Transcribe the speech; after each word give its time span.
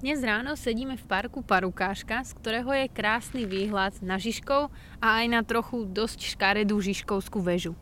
Dnes 0.00 0.24
ráno 0.24 0.56
sedíme 0.56 0.96
v 0.96 1.04
parku 1.04 1.44
Parukáška, 1.44 2.24
z 2.24 2.32
ktorého 2.40 2.72
je 2.72 2.88
krásny 2.88 3.44
výhľad 3.44 4.00
na 4.00 4.16
Žižkov 4.16 4.72
a 4.96 5.20
aj 5.20 5.26
na 5.28 5.44
trochu 5.44 5.84
dosť 5.84 6.24
škaredú 6.24 6.80
Žižkovskú 6.80 7.36
väžu. 7.44 7.76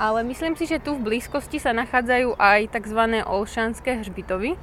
Ale 0.00 0.24
myslím 0.24 0.56
si, 0.56 0.64
že 0.64 0.80
tu 0.80 0.96
v 0.96 1.04
blízkosti 1.04 1.60
sa 1.60 1.76
nachádzajú 1.76 2.40
aj 2.40 2.72
tzv. 2.72 3.20
olšanské 3.28 4.00
hřbitovy, 4.00 4.56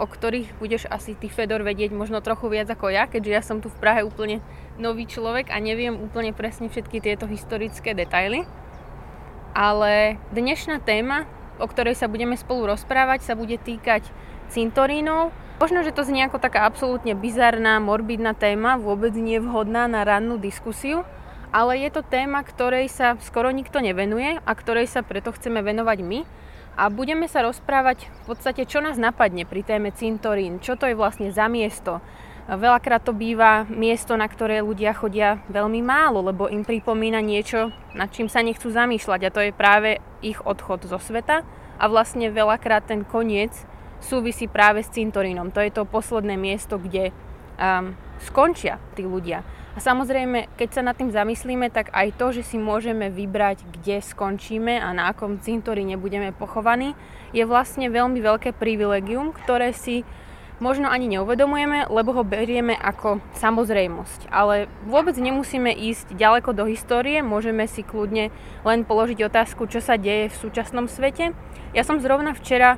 o 0.00 0.08
ktorých 0.08 0.56
budeš 0.56 0.88
asi 0.88 1.12
ty, 1.12 1.28
Fedor, 1.28 1.60
vedieť 1.60 1.92
možno 1.92 2.24
trochu 2.24 2.48
viac 2.48 2.72
ako 2.72 2.88
ja, 2.88 3.04
keďže 3.04 3.32
ja 3.36 3.42
som 3.44 3.60
tu 3.60 3.68
v 3.68 3.76
Prahe 3.76 4.00
úplne 4.00 4.40
nový 4.80 5.04
človek 5.04 5.52
a 5.52 5.60
neviem 5.60 6.00
úplne 6.00 6.32
presne 6.32 6.72
všetky 6.72 7.04
tieto 7.04 7.28
historické 7.28 7.92
detaily. 7.92 8.48
Ale 9.52 10.16
dnešná 10.32 10.80
téma, 10.80 11.28
o 11.60 11.68
ktorej 11.68 11.92
sa 11.92 12.08
budeme 12.08 12.40
spolu 12.40 12.72
rozprávať, 12.72 13.20
sa 13.20 13.36
bude 13.36 13.60
týkať 13.60 14.08
cintorínov 14.48 15.28
Možno, 15.62 15.86
že 15.86 15.94
to 15.94 16.02
znie 16.02 16.26
ako 16.26 16.42
taká 16.42 16.66
absolútne 16.66 17.14
bizarná, 17.14 17.78
morbidná 17.78 18.34
téma, 18.34 18.82
vôbec 18.82 19.14
nie 19.14 19.38
vhodná 19.38 19.86
na 19.86 20.02
rannú 20.02 20.34
diskusiu, 20.34 21.06
ale 21.54 21.86
je 21.86 21.94
to 21.94 22.02
téma, 22.02 22.42
ktorej 22.42 22.90
sa 22.90 23.14
skoro 23.22 23.54
nikto 23.54 23.78
nevenuje 23.78 24.42
a 24.42 24.52
ktorej 24.58 24.90
sa 24.90 25.06
preto 25.06 25.30
chceme 25.30 25.62
venovať 25.62 26.02
my. 26.02 26.26
A 26.74 26.90
budeme 26.90 27.30
sa 27.30 27.46
rozprávať 27.46 28.10
v 28.10 28.34
podstate, 28.34 28.66
čo 28.66 28.82
nás 28.82 28.98
napadne 28.98 29.46
pri 29.46 29.62
téme 29.62 29.94
cintorín, 29.94 30.58
čo 30.58 30.74
to 30.74 30.90
je 30.90 30.98
vlastne 30.98 31.30
za 31.30 31.46
miesto. 31.46 32.02
Veľakrát 32.50 33.06
to 33.06 33.14
býva 33.14 33.62
miesto, 33.70 34.18
na 34.18 34.26
ktoré 34.26 34.66
ľudia 34.66 34.90
chodia 34.98 35.46
veľmi 35.46 35.78
málo, 35.78 36.26
lebo 36.26 36.50
im 36.50 36.66
pripomína 36.66 37.22
niečo, 37.22 37.70
nad 37.94 38.10
čím 38.10 38.26
sa 38.26 38.42
nechcú 38.42 38.66
zamýšľať 38.66 39.30
a 39.30 39.30
to 39.30 39.38
je 39.46 39.54
práve 39.54 40.02
ich 40.26 40.42
odchod 40.42 40.90
zo 40.90 40.98
sveta 40.98 41.46
a 41.78 41.84
vlastne 41.86 42.34
veľakrát 42.34 42.90
ten 42.90 43.06
koniec 43.06 43.54
súvisí 44.02 44.50
práve 44.50 44.82
s 44.82 44.92
cintorínom. 44.92 45.54
To 45.54 45.62
je 45.62 45.70
to 45.70 45.88
posledné 45.88 46.34
miesto, 46.34 46.76
kde 46.76 47.14
um, 47.56 47.94
skončia 48.20 48.82
tí 48.98 49.06
ľudia. 49.06 49.46
A 49.72 49.80
samozrejme, 49.80 50.52
keď 50.60 50.68
sa 50.68 50.82
nad 50.84 50.92
tým 50.92 51.08
zamyslíme, 51.08 51.72
tak 51.72 51.88
aj 51.96 52.12
to, 52.20 52.36
že 52.36 52.44
si 52.44 52.60
môžeme 52.60 53.08
vybrať, 53.08 53.64
kde 53.72 54.04
skončíme 54.04 54.76
a 54.76 54.92
na 54.92 55.08
akom 55.08 55.40
cintoríne 55.40 55.96
budeme 55.96 56.28
pochovaní, 56.36 56.92
je 57.32 57.40
vlastne 57.48 57.88
veľmi 57.88 58.20
veľké 58.20 58.52
privilegium, 58.52 59.32
ktoré 59.32 59.72
si 59.72 60.04
možno 60.60 60.92
ani 60.92 61.08
neuvedomujeme, 61.16 61.88
lebo 61.88 62.14
ho 62.14 62.22
berieme 62.22 62.76
ako 62.76 63.18
samozrejmosť. 63.40 64.28
Ale 64.28 64.68
vôbec 64.84 65.16
nemusíme 65.16 65.72
ísť 65.72 66.14
ďaleko 66.14 66.52
do 66.52 66.68
histórie, 66.68 67.24
môžeme 67.24 67.64
si 67.64 67.80
kľudne 67.82 68.28
len 68.62 68.84
položiť 68.84 69.24
otázku, 69.24 69.66
čo 69.66 69.80
sa 69.80 69.96
deje 69.96 70.30
v 70.30 70.38
súčasnom 70.38 70.86
svete. 70.86 71.32
Ja 71.72 71.82
som 71.82 71.98
zrovna 71.98 72.36
včera 72.36 72.76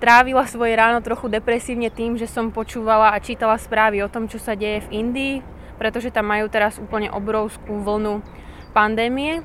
strávila 0.00 0.48
svoje 0.48 0.72
ráno 0.72 1.04
trochu 1.04 1.28
depresívne 1.28 1.92
tým, 1.92 2.16
že 2.16 2.24
som 2.24 2.48
počúvala 2.48 3.12
a 3.12 3.20
čítala 3.20 3.60
správy 3.60 4.00
o 4.00 4.08
tom, 4.08 4.24
čo 4.24 4.40
sa 4.40 4.56
deje 4.56 4.88
v 4.88 5.04
Indii, 5.04 5.34
pretože 5.76 6.08
tam 6.08 6.32
majú 6.32 6.48
teraz 6.48 6.80
úplne 6.80 7.12
obrovskú 7.12 7.84
vlnu 7.84 8.24
pandémie 8.72 9.44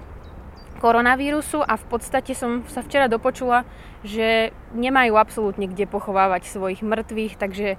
koronavírusu 0.80 1.60
a 1.60 1.76
v 1.76 1.86
podstate 1.90 2.32
som 2.38 2.64
sa 2.72 2.86
včera 2.86 3.12
dopočula, 3.12 3.68
že 4.06 4.56
nemajú 4.78 5.18
absolútne 5.18 5.68
kde 5.68 5.90
pochovávať 5.90 6.48
svojich 6.48 6.86
mŕtvych, 6.86 7.34
takže 7.36 7.76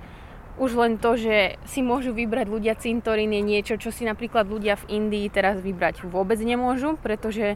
už 0.59 0.75
len 0.75 0.99
to, 0.99 1.15
že 1.15 1.55
si 1.71 1.87
môžu 1.87 2.11
vybrať 2.11 2.51
ľudia 2.51 2.75
cintorín 2.75 3.31
je 3.31 3.43
niečo, 3.47 3.79
čo 3.79 3.95
si 3.95 4.03
napríklad 4.03 4.51
ľudia 4.51 4.75
v 4.75 4.99
Indii 4.99 5.31
teraz 5.31 5.63
vybrať 5.63 6.03
vôbec 6.11 6.37
nemôžu, 6.43 6.99
pretože 6.99 7.55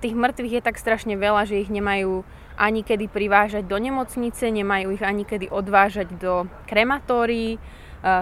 tých 0.00 0.16
mŕtvych 0.16 0.56
je 0.56 0.62
tak 0.64 0.80
strašne 0.80 1.20
veľa, 1.20 1.44
že 1.44 1.60
ich 1.60 1.68
nemajú 1.68 2.24
ani 2.58 2.82
kedy 2.82 3.06
privážať 3.06 3.64
do 3.70 3.78
nemocnice, 3.78 4.50
nemajú 4.50 4.98
ich 4.98 5.04
ani 5.06 5.22
kedy 5.22 5.46
odvážať 5.48 6.10
do 6.18 6.50
krematórií. 6.66 7.62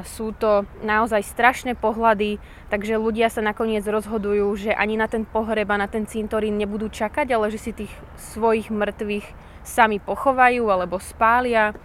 Sú 0.08 0.32
to 0.32 0.64
naozaj 0.80 1.20
strašné 1.20 1.76
pohľady, 1.76 2.40
takže 2.72 2.96
ľudia 2.96 3.28
sa 3.28 3.44
nakoniec 3.44 3.84
rozhodujú, 3.84 4.48
že 4.56 4.72
ani 4.72 4.96
na 4.96 5.04
ten 5.04 5.28
pohreb 5.28 5.68
a 5.68 5.80
na 5.80 5.88
ten 5.88 6.08
cintorín 6.08 6.56
nebudú 6.56 6.88
čakať, 6.88 7.28
ale 7.32 7.52
že 7.52 7.60
si 7.60 7.72
tých 7.76 7.92
svojich 8.16 8.72
mŕtvych 8.72 9.26
sami 9.64 10.00
pochovajú 10.00 10.64
alebo 10.68 10.96
spália. 10.96 11.76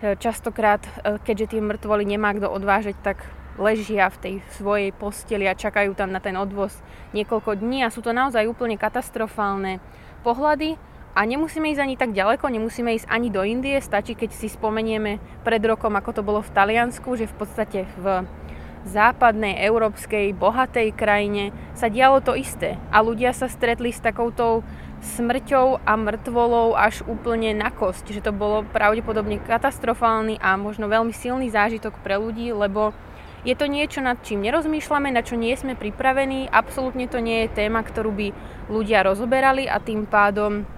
Častokrát, 0.00 0.80
e, 0.80 1.20
keďže 1.20 1.56
tie 1.56 1.60
mŕtvoly 1.60 2.08
nemá 2.08 2.32
kto 2.32 2.48
odvážať, 2.48 2.96
tak 3.04 3.20
ležia 3.60 4.08
v 4.08 4.16
tej 4.16 4.34
svojej 4.56 4.90
posteli 4.96 5.44
a 5.44 5.52
čakajú 5.52 5.92
tam 5.92 6.08
na 6.08 6.24
ten 6.24 6.32
odvoz 6.40 6.72
niekoľko 7.12 7.60
dní 7.60 7.84
a 7.84 7.92
sú 7.92 8.00
to 8.00 8.16
naozaj 8.16 8.48
úplne 8.48 8.80
katastrofálne 8.80 9.76
pohľady. 10.24 10.80
A 11.10 11.26
nemusíme 11.26 11.74
ísť 11.74 11.82
ani 11.82 11.96
tak 11.98 12.14
ďaleko, 12.14 12.46
nemusíme 12.46 12.94
ísť 12.94 13.10
ani 13.10 13.34
do 13.34 13.42
Indie, 13.42 13.82
stačí 13.82 14.14
keď 14.14 14.30
si 14.30 14.46
spomenieme 14.46 15.18
pred 15.42 15.58
rokom, 15.66 15.98
ako 15.98 16.10
to 16.14 16.22
bolo 16.22 16.40
v 16.40 16.54
Taliansku, 16.54 17.18
že 17.18 17.26
v 17.26 17.34
podstate 17.34 17.90
v 17.98 18.24
západnej, 18.86 19.60
európskej, 19.60 20.32
bohatej 20.32 20.96
krajine 20.96 21.52
sa 21.76 21.92
dialo 21.92 22.24
to 22.24 22.32
isté. 22.38 22.80
A 22.88 23.04
ľudia 23.04 23.36
sa 23.36 23.50
stretli 23.50 23.92
s 23.92 24.00
takouto 24.00 24.64
smrťou 25.00 25.84
a 25.84 25.92
mŕtvolou 25.96 26.76
až 26.76 27.04
úplne 27.08 27.56
na 27.56 27.72
kosť, 27.72 28.12
že 28.12 28.24
to 28.24 28.32
bolo 28.32 28.64
pravdepodobne 28.68 29.40
katastrofálny 29.40 30.40
a 30.40 30.56
možno 30.60 30.88
veľmi 30.88 31.12
silný 31.12 31.48
zážitok 31.48 32.00
pre 32.04 32.20
ľudí, 32.20 32.52
lebo 32.52 32.92
je 33.40 33.56
to 33.56 33.64
niečo, 33.64 34.04
nad 34.04 34.20
čím 34.20 34.44
nerozmýšľame, 34.44 35.08
na 35.08 35.24
čo 35.24 35.40
nie 35.40 35.56
sme 35.56 35.72
pripravení, 35.72 36.52
absolútne 36.52 37.08
to 37.08 37.24
nie 37.24 37.48
je 37.48 37.64
téma, 37.64 37.80
ktorú 37.80 38.12
by 38.12 38.28
ľudia 38.68 39.00
rozoberali 39.00 39.64
a 39.64 39.80
tým 39.80 40.04
pádom 40.04 40.68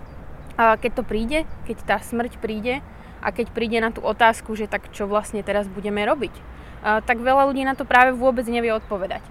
keď 0.57 0.91
to 0.97 1.03
príde, 1.03 1.45
keď 1.65 1.77
tá 1.85 1.97
smrť 2.03 2.39
príde 2.39 2.85
a 3.23 3.29
keď 3.31 3.55
príde 3.55 3.79
na 3.79 3.95
tú 3.95 4.03
otázku, 4.03 4.53
že 4.59 4.67
tak 4.67 4.91
čo 4.91 5.07
vlastne 5.07 5.41
teraz 5.47 5.71
budeme 5.71 6.03
robiť, 6.03 6.35
tak 6.83 7.23
veľa 7.23 7.47
ľudí 7.47 7.63
na 7.63 7.79
to 7.79 7.87
práve 7.87 8.13
vôbec 8.17 8.43
nevie 8.51 8.75
odpovedať. 8.75 9.23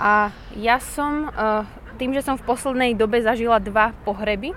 A 0.00 0.32
ja 0.56 0.80
som, 0.80 1.32
tým, 1.96 2.12
že 2.16 2.24
som 2.24 2.36
v 2.36 2.44
poslednej 2.44 2.92
dobe 2.96 3.20
zažila 3.24 3.60
dva 3.60 3.96
pohreby, 4.04 4.52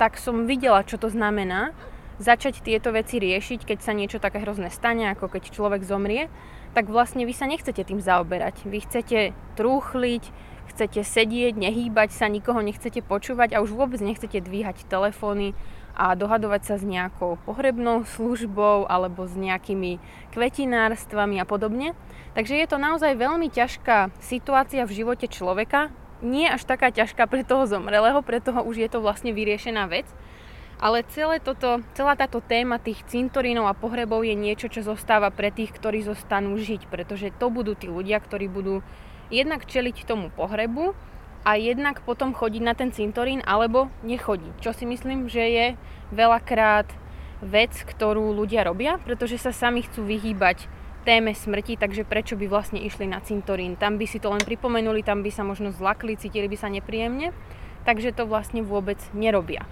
tak 0.00 0.16
som 0.16 0.48
videla, 0.48 0.84
čo 0.84 0.96
to 0.96 1.12
znamená 1.12 1.76
začať 2.16 2.62
tieto 2.62 2.94
veci 2.94 3.18
riešiť, 3.18 3.66
keď 3.66 3.78
sa 3.82 3.92
niečo 3.92 4.22
také 4.22 4.38
hrozné 4.38 4.70
stane, 4.70 5.10
ako 5.10 5.28
keď 5.28 5.50
človek 5.50 5.82
zomrie, 5.82 6.30
tak 6.70 6.86
vlastne 6.86 7.26
vy 7.26 7.34
sa 7.34 7.50
nechcete 7.50 7.82
tým 7.82 7.98
zaoberať. 7.98 8.62
Vy 8.66 8.78
chcete 8.86 9.34
trúchliť, 9.58 10.24
chcete 10.72 11.04
sedieť, 11.04 11.54
nehýbať 11.58 12.14
sa, 12.14 12.30
nikoho 12.30 12.60
nechcete 12.64 13.04
počúvať 13.04 13.56
a 13.56 13.62
už 13.62 13.74
vôbec 13.74 14.00
nechcete 14.00 14.40
dvíhať 14.40 14.88
telefóny 14.88 15.52
a 15.94 16.18
dohadovať 16.18 16.62
sa 16.66 16.74
s 16.76 16.84
nejakou 16.84 17.38
pohrebnou 17.46 18.02
službou 18.02 18.90
alebo 18.90 19.30
s 19.30 19.38
nejakými 19.38 20.02
kvetinárstvami 20.34 21.38
a 21.38 21.46
podobne. 21.46 21.94
Takže 22.34 22.58
je 22.58 22.66
to 22.66 22.82
naozaj 22.82 23.14
veľmi 23.14 23.46
ťažká 23.46 24.10
situácia 24.18 24.82
v 24.82 24.96
živote 25.04 25.30
človeka. 25.30 25.94
Nie 26.18 26.50
až 26.50 26.66
taká 26.66 26.90
ťažká 26.90 27.30
pre 27.30 27.46
toho 27.46 27.70
zomrelého, 27.70 28.18
pre 28.26 28.42
toho 28.42 28.66
už 28.66 28.82
je 28.82 28.88
to 28.90 28.98
vlastne 28.98 29.30
vyriešená 29.30 29.86
vec. 29.86 30.06
Ale 30.82 31.06
celé 31.14 31.38
toto, 31.38 31.86
celá 31.94 32.18
táto 32.18 32.42
téma 32.42 32.82
tých 32.82 33.06
cintorínov 33.06 33.70
a 33.70 33.78
pohrebov 33.78 34.26
je 34.26 34.34
niečo, 34.34 34.66
čo 34.66 34.82
zostáva 34.82 35.30
pre 35.30 35.54
tých, 35.54 35.70
ktorí 35.70 36.02
zostanú 36.02 36.58
žiť, 36.58 36.90
pretože 36.90 37.30
to 37.38 37.46
budú 37.54 37.78
tí 37.78 37.86
ľudia, 37.86 38.18
ktorí 38.18 38.50
budú 38.50 38.82
jednak 39.34 39.66
čeliť 39.66 40.06
tomu 40.06 40.30
pohrebu 40.30 40.94
a 41.42 41.58
jednak 41.58 42.00
potom 42.06 42.30
chodiť 42.32 42.62
na 42.62 42.72
ten 42.78 42.94
cintorín 42.94 43.42
alebo 43.42 43.90
nechodiť. 44.06 44.62
Čo 44.62 44.70
si 44.70 44.86
myslím, 44.86 45.26
že 45.26 45.44
je 45.44 45.66
veľakrát 46.14 46.86
vec, 47.42 47.74
ktorú 47.74 48.32
ľudia 48.32 48.64
robia, 48.64 48.96
pretože 49.02 49.36
sa 49.36 49.52
sami 49.52 49.82
chcú 49.84 50.06
vyhýbať 50.06 50.70
téme 51.04 51.36
smrti, 51.36 51.76
takže 51.76 52.08
prečo 52.08 52.38
by 52.38 52.48
vlastne 52.48 52.80
išli 52.80 53.04
na 53.04 53.20
cintorín. 53.20 53.76
Tam 53.76 54.00
by 54.00 54.08
si 54.08 54.16
to 54.16 54.32
len 54.32 54.40
pripomenuli, 54.40 55.04
tam 55.04 55.20
by 55.20 55.28
sa 55.28 55.44
možno 55.44 55.68
zlakli, 55.68 56.16
cítili 56.16 56.48
by 56.48 56.56
sa 56.56 56.72
nepríjemne, 56.72 57.36
takže 57.84 58.16
to 58.16 58.24
vlastne 58.24 58.64
vôbec 58.64 58.96
nerobia. 59.12 59.68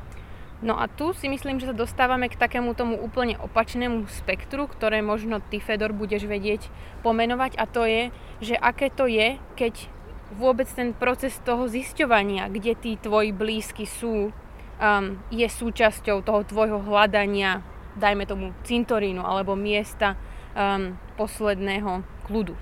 No 0.63 0.79
a 0.79 0.87
tu 0.87 1.11
si 1.11 1.27
myslím, 1.27 1.59
že 1.59 1.67
sa 1.67 1.75
dostávame 1.75 2.31
k 2.31 2.39
takému 2.39 2.79
tomu 2.79 2.95
úplne 2.95 3.35
opačnému 3.35 4.07
spektru, 4.07 4.71
ktoré 4.71 5.03
možno 5.03 5.43
ty, 5.43 5.59
Fedor, 5.59 5.91
budeš 5.91 6.31
vedieť 6.31 6.71
pomenovať 7.03 7.59
a 7.59 7.67
to 7.67 7.83
je, 7.83 8.15
že 8.39 8.55
aké 8.55 8.87
to 8.87 9.11
je, 9.11 9.43
keď 9.59 9.91
vôbec 10.39 10.71
ten 10.71 10.95
proces 10.95 11.35
toho 11.43 11.67
zisťovania, 11.67 12.47
kde 12.47 12.79
tí 12.79 12.95
tvoji 12.95 13.35
blízky 13.35 13.91
sú, 13.91 14.31
um, 14.31 15.19
je 15.35 15.47
súčasťou 15.51 16.23
toho 16.23 16.47
tvojho 16.47 16.79
hľadania, 16.79 17.67
dajme 17.99 18.23
tomu 18.23 18.55
cintorínu 18.63 19.19
alebo 19.19 19.59
miesta 19.59 20.15
um, 20.55 20.95
posledného 21.19 22.07
kľudu. 22.31 22.55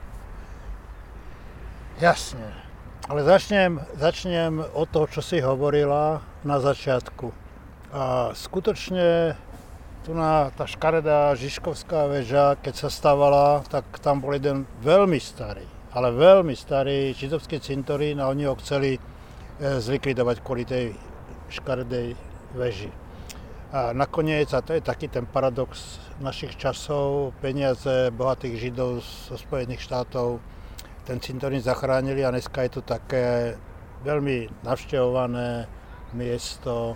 Jasne. 2.00 2.48
Ale 3.12 3.28
začnem, 3.28 3.76
začnem 4.00 4.64
od 4.72 4.88
toho, 4.88 5.04
čo 5.04 5.20
si 5.20 5.44
hovorila 5.44 6.24
na 6.48 6.56
začiatku 6.56 7.39
a 7.90 8.30
skutočne 8.32 9.34
tu 10.06 10.16
na 10.16 10.48
tá 10.54 10.64
škaredá 10.64 11.34
Žižkovská 11.36 12.08
väža, 12.08 12.56
keď 12.62 12.86
sa 12.86 12.88
stavala, 12.88 13.66
tak 13.68 13.84
tam 14.00 14.22
bol 14.22 14.32
jeden 14.32 14.64
veľmi 14.80 15.20
starý, 15.20 15.66
ale 15.92 16.14
veľmi 16.14 16.56
starý 16.56 17.12
židovský 17.12 17.60
cintorín 17.60 18.22
a 18.22 18.30
oni 18.30 18.48
ho 18.48 18.56
chceli 18.58 18.96
e, 18.96 19.00
zlikvidovať 19.60 20.36
kvôli 20.40 20.64
tej 20.64 20.96
škaredej 21.52 22.16
väži. 22.56 22.90
A 23.70 23.94
nakoniec, 23.94 24.50
a 24.50 24.64
to 24.64 24.74
je 24.74 24.82
taký 24.82 25.06
ten 25.06 25.28
paradox 25.28 26.02
našich 26.18 26.58
časov, 26.58 27.36
peniaze 27.38 28.10
bohatých 28.10 28.58
Židov 28.58 28.98
zo 29.02 29.38
Spojených 29.38 29.86
štátov 29.86 30.42
ten 31.10 31.18
cintorín 31.20 31.58
zachránili 31.58 32.22
a 32.22 32.30
dneska 32.30 32.62
je 32.62 32.78
to 32.78 32.82
také 32.86 33.58
veľmi 34.06 34.46
navštevované 34.62 35.66
miesto 36.14 36.94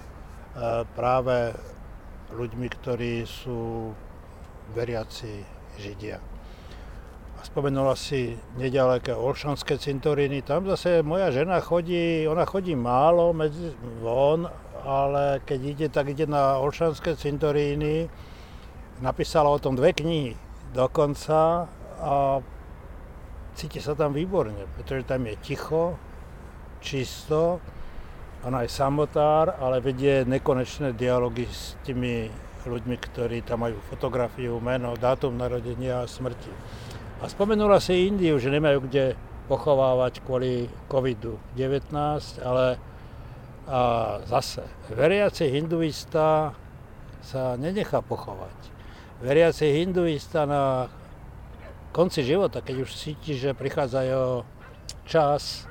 práve 0.95 1.55
ľuďmi, 2.35 2.67
ktorí 2.71 3.27
sú 3.27 3.91
veriaci 4.75 5.45
Židia. 5.79 6.19
A 7.35 7.41
spomenula 7.43 7.99
si 7.99 8.39
nedaleké 8.57 9.13
Olšanské 9.13 9.77
cintoríny. 9.77 10.41
Tam 10.47 10.65
zase 10.65 11.03
moja 11.03 11.29
žena 11.35 11.59
chodí, 11.61 12.25
ona 12.31 12.47
chodí 12.47 12.79
málo 12.79 13.35
medzi, 13.35 13.75
von, 14.01 14.49
ale 14.85 15.43
keď 15.45 15.61
ide, 15.65 15.87
tak 15.91 16.15
ide 16.15 16.31
na 16.31 16.57
Olšanské 16.63 17.19
cintoríny. 17.19 18.09
Napísala 19.03 19.51
o 19.51 19.59
tom 19.59 19.75
dve 19.75 19.91
knihy 19.91 20.39
dokonca 20.75 21.67
a 21.99 22.43
cíti 23.55 23.79
sa 23.79 23.95
tam 23.95 24.11
výborne, 24.15 24.67
pretože 24.79 25.07
tam 25.07 25.27
je 25.27 25.35
ticho, 25.39 25.95
čisto, 26.83 27.63
ona 28.45 28.63
je 28.65 28.71
samotár, 28.71 29.57
ale 29.57 29.81
vedie 29.81 30.29
nekonečné 30.29 30.93
dialógy 30.93 31.49
s 31.49 31.81
tými 31.85 32.29
ľuďmi, 32.65 32.97
ktorí 32.97 33.45
tam 33.45 33.65
majú 33.65 33.77
fotografiu, 33.89 34.57
meno, 34.61 34.97
dátum 34.97 35.37
narodenia 35.37 36.05
a 36.05 36.09
smrti. 36.09 36.53
A 37.21 37.29
spomenula 37.29 37.81
si 37.81 38.09
Indiu, 38.09 38.37
že 38.37 38.53
nemajú 38.53 38.85
kde 38.85 39.17
pochovávať 39.49 40.25
kvôli 40.25 40.69
COVID-19, 40.89 41.93
ale 42.41 42.81
a 43.65 44.21
zase, 44.29 44.61
veriaci 44.93 45.49
hinduista 45.49 46.53
sa 47.25 47.57
nenechá 47.57 48.05
pochovať. 48.05 48.53
Veriaci 49.25 49.73
hinduista 49.81 50.45
na 50.45 50.93
konci 51.89 52.21
života, 52.21 52.61
keď 52.61 52.85
už 52.85 52.93
cíti, 52.93 53.33
že 53.33 53.57
prichádzajú 53.57 54.45
čas, 55.09 55.65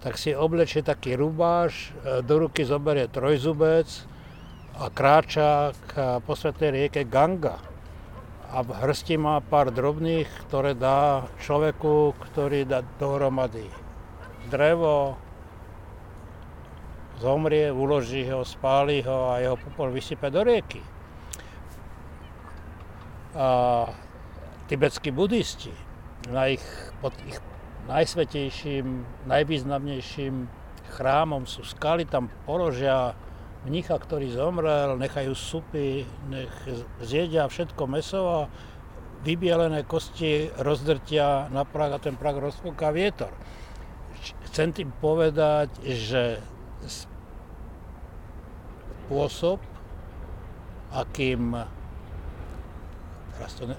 tak 0.00 0.16
si 0.16 0.32
oblečie 0.32 0.80
taký 0.80 1.16
rubáš, 1.16 1.92
e, 2.04 2.24
do 2.24 2.48
ruky 2.48 2.64
zoberie 2.64 3.08
trojzubec 3.08 3.86
a 4.80 4.88
kráča 4.88 5.76
k 5.92 6.20
posvetnej 6.24 6.70
rieke 6.72 7.04
Ganga. 7.04 7.60
A 8.50 8.66
v 8.66 8.74
hrsti 8.74 9.14
má 9.14 9.38
pár 9.38 9.70
drobných, 9.70 10.26
ktoré 10.48 10.74
dá 10.74 11.30
človeku, 11.38 12.18
ktorý 12.18 12.66
dá 12.66 12.82
dohromady 12.98 13.68
drevo, 14.50 15.14
zomrie, 17.22 17.70
uloží 17.70 18.26
ho, 18.26 18.42
spáli 18.42 19.06
ho 19.06 19.30
a 19.30 19.38
jeho 19.38 19.56
popol 19.60 19.94
vysype 19.94 20.32
do 20.32 20.42
rieky. 20.42 20.82
A 23.38 23.46
tibetskí 24.66 25.14
budisti 25.14 25.70
na 26.32 26.50
ich, 26.50 26.64
pod 26.98 27.14
ich 27.28 27.38
najsvetejším, 27.90 28.86
najvýznamnejším 29.26 30.46
chrámom 30.94 31.46
sú 31.50 31.66
skaly, 31.66 32.06
tam 32.06 32.30
položia 32.46 33.18
mnicha, 33.66 33.98
ktorý 33.98 34.30
zomrel, 34.30 34.94
nechajú 34.96 35.34
supy, 35.34 36.06
nech 36.30 36.54
zjedia 37.02 37.50
všetko 37.50 37.82
meso 37.90 38.22
a 38.24 38.40
vybielené 39.26 39.84
kosti 39.84 40.48
rozdrtia 40.56 41.50
na 41.52 41.66
prach 41.68 41.98
a 41.98 42.02
ten 42.02 42.16
prach 42.16 42.40
rozpúka 42.40 42.88
vietor. 42.94 43.34
Chcem 44.48 44.72
tým 44.72 44.90
povedať, 44.96 45.68
že 45.84 46.40
spôsob, 49.08 49.60
akým 50.94 51.58
to 53.56 53.64
ne, 53.66 53.76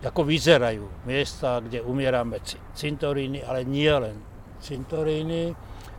ako 0.00 0.24
vyzerajú 0.24 1.04
miesta, 1.04 1.60
kde 1.60 1.84
umierame 1.84 2.40
cintoríny, 2.72 3.44
ale 3.44 3.68
nie 3.68 3.92
len 3.92 4.16
cintoríny, 4.64 5.52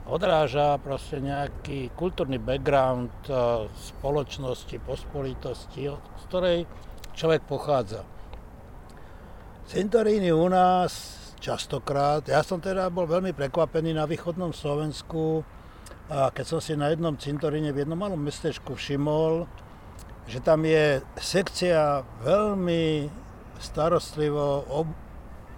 odráža 0.09 0.81
proste 0.81 1.21
nejaký 1.21 1.93
kultúrny 1.93 2.41
background 2.41 3.13
e, 3.29 3.33
spoločnosti, 3.69 4.75
pospolitosti, 4.81 5.85
z 5.93 6.23
ktorej 6.27 6.65
človek 7.13 7.45
pochádza. 7.45 8.01
Cintoríny 9.69 10.33
u 10.33 10.49
nás 10.49 11.21
častokrát, 11.37 12.25
ja 12.25 12.41
som 12.41 12.57
teda 12.57 12.89
bol 12.89 13.05
veľmi 13.05 13.31
prekvapený 13.37 13.93
na 13.95 14.09
východnom 14.09 14.51
Slovensku, 14.51 15.45
keď 16.11 16.45
som 16.45 16.59
si 16.59 16.75
na 16.75 16.91
jednom 16.91 17.15
cintoríne 17.15 17.71
v 17.71 17.87
jednom 17.87 17.95
malom 17.95 18.19
mestečku 18.19 18.75
všimol, 18.75 19.47
že 20.27 20.43
tam 20.43 20.67
je 20.67 20.99
sekcia 21.15 22.03
veľmi 22.21 23.07
starostlivo 23.61 24.65
ob, 24.67 24.89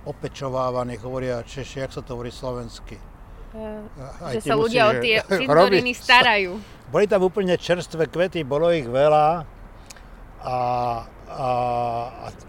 opečovávaných, 0.04 1.02
hovoria 1.02 1.42
Češi, 1.42 1.88
jak 1.88 1.92
sa 1.96 2.04
to 2.04 2.20
hovorí 2.20 2.30
slovensky. 2.30 3.00
Uh, 3.54 3.86
že 4.34 4.50
sa 4.50 4.58
ľudia 4.58 4.90
o 4.90 4.94
tie 5.00 5.22
cintoríny 5.40 5.94
starajú. 5.96 6.60
Boli 6.90 7.06
tam 7.08 7.26
úplne 7.26 7.56
čerstvé 7.56 8.10
kvety, 8.10 8.44
bolo 8.44 8.70
ich 8.74 8.86
veľa 8.86 9.46
a, 10.44 10.58
a, 11.30 11.50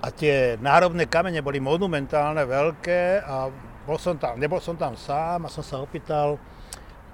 a 0.03 0.09
tie 0.13 0.59
národné 0.59 1.07
kamene 1.07 1.45
boli 1.45 1.63
monumentálne, 1.63 2.43
veľké 2.43 3.23
a 3.23 3.49
bol 3.85 4.01
som 4.01 4.17
tam, 4.17 4.41
nebol 4.41 4.59
som 4.59 4.75
tam 4.75 4.97
sám 4.97 5.45
a 5.47 5.53
som 5.53 5.61
sa 5.61 5.77
opýtal, 5.79 6.41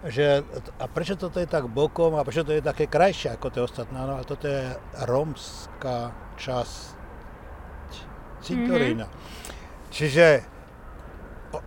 že 0.06 0.40
a 0.80 0.86
prečo 0.86 1.18
toto 1.18 1.42
je 1.42 1.50
tak 1.50 1.66
bokom 1.68 2.14
a 2.16 2.24
prečo 2.24 2.46
to 2.46 2.54
je 2.54 2.62
také 2.62 2.86
krajšie 2.86 3.34
ako 3.34 3.46
tie 3.52 3.62
ostatné. 3.66 3.98
No, 3.98 4.16
ale 4.16 4.24
toto 4.24 4.46
je 4.46 4.70
rómska 5.04 6.14
časť 6.40 6.99
cintorína. 8.42 9.06
Mm-hmm. 9.06 9.88
Čiže 9.90 10.26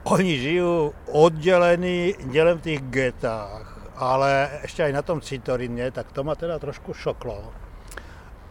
oni 0.07 0.33
žijú 0.39 0.95
oddelení 1.11 2.15
nielen 2.31 2.59
v 2.59 2.65
tých 2.71 2.81
getách, 2.87 3.67
ale 3.99 4.63
ešte 4.63 4.87
aj 4.87 4.93
na 4.95 5.03
tom 5.03 5.19
cintoríne, 5.19 5.91
tak 5.91 6.11
to 6.15 6.23
ma 6.23 6.33
teda 6.39 6.55
trošku 6.59 6.95
šoklo. 6.95 7.51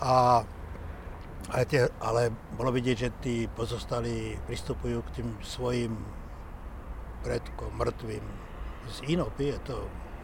A 0.02 0.44
ale, 1.52 1.64
tie, 1.66 1.84
ale 2.00 2.32
bolo 2.56 2.70
vidieť, 2.70 2.96
že 2.96 3.10
tí 3.20 3.36
pozostali 3.50 4.38
pristupujú 4.46 5.02
k 5.04 5.20
tým 5.20 5.28
svojim 5.42 5.92
predkom, 7.26 7.75
mŕtvým, 7.76 8.25
z 8.88 8.98
inopy, 9.14 9.52
je 9.52 9.58
to 9.66 9.76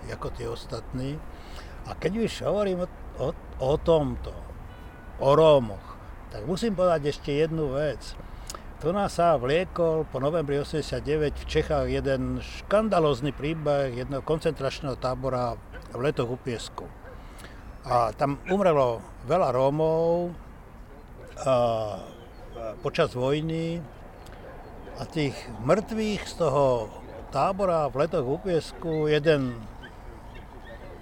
ako 0.08 0.28
tie 0.32 0.46
ostatní. 0.48 1.20
A 1.84 1.92
keď 1.98 2.24
už 2.24 2.48
hovorím 2.48 2.86
o, 2.86 2.88
o, 3.20 3.28
o 3.60 3.72
tomto, 3.76 4.32
o 5.20 5.28
Rómoch, 5.34 5.97
tak 6.28 6.44
musím 6.44 6.76
povedať 6.76 7.16
ešte 7.16 7.30
jednu 7.32 7.72
vec. 7.72 8.16
Tu 8.78 8.94
nás 8.94 9.10
sa 9.10 9.34
vliekol 9.34 10.06
po 10.06 10.22
novembri 10.22 10.62
89 10.62 11.34
v 11.34 11.46
Čechách 11.50 11.90
jeden 11.90 12.38
škandalózny 12.38 13.34
príbeh 13.34 13.90
jedného 13.90 14.22
koncentračného 14.22 14.94
tábora 14.94 15.58
v 15.90 15.98
letoch 15.98 16.30
u 16.30 16.38
Piesku. 16.38 16.86
A 17.82 18.14
tam 18.14 18.38
umrelo 18.46 19.02
veľa 19.26 19.50
Rómov 19.50 20.30
a, 21.42 21.54
počas 22.78 23.18
vojny 23.18 23.82
a 24.98 25.02
tých 25.10 25.34
mŕtvych 25.66 26.22
z 26.22 26.34
toho 26.38 26.92
tábora 27.34 27.90
v 27.90 28.06
letoch 28.06 28.26
u 28.30 28.38
Piesku 28.38 29.10
jeden 29.10 29.58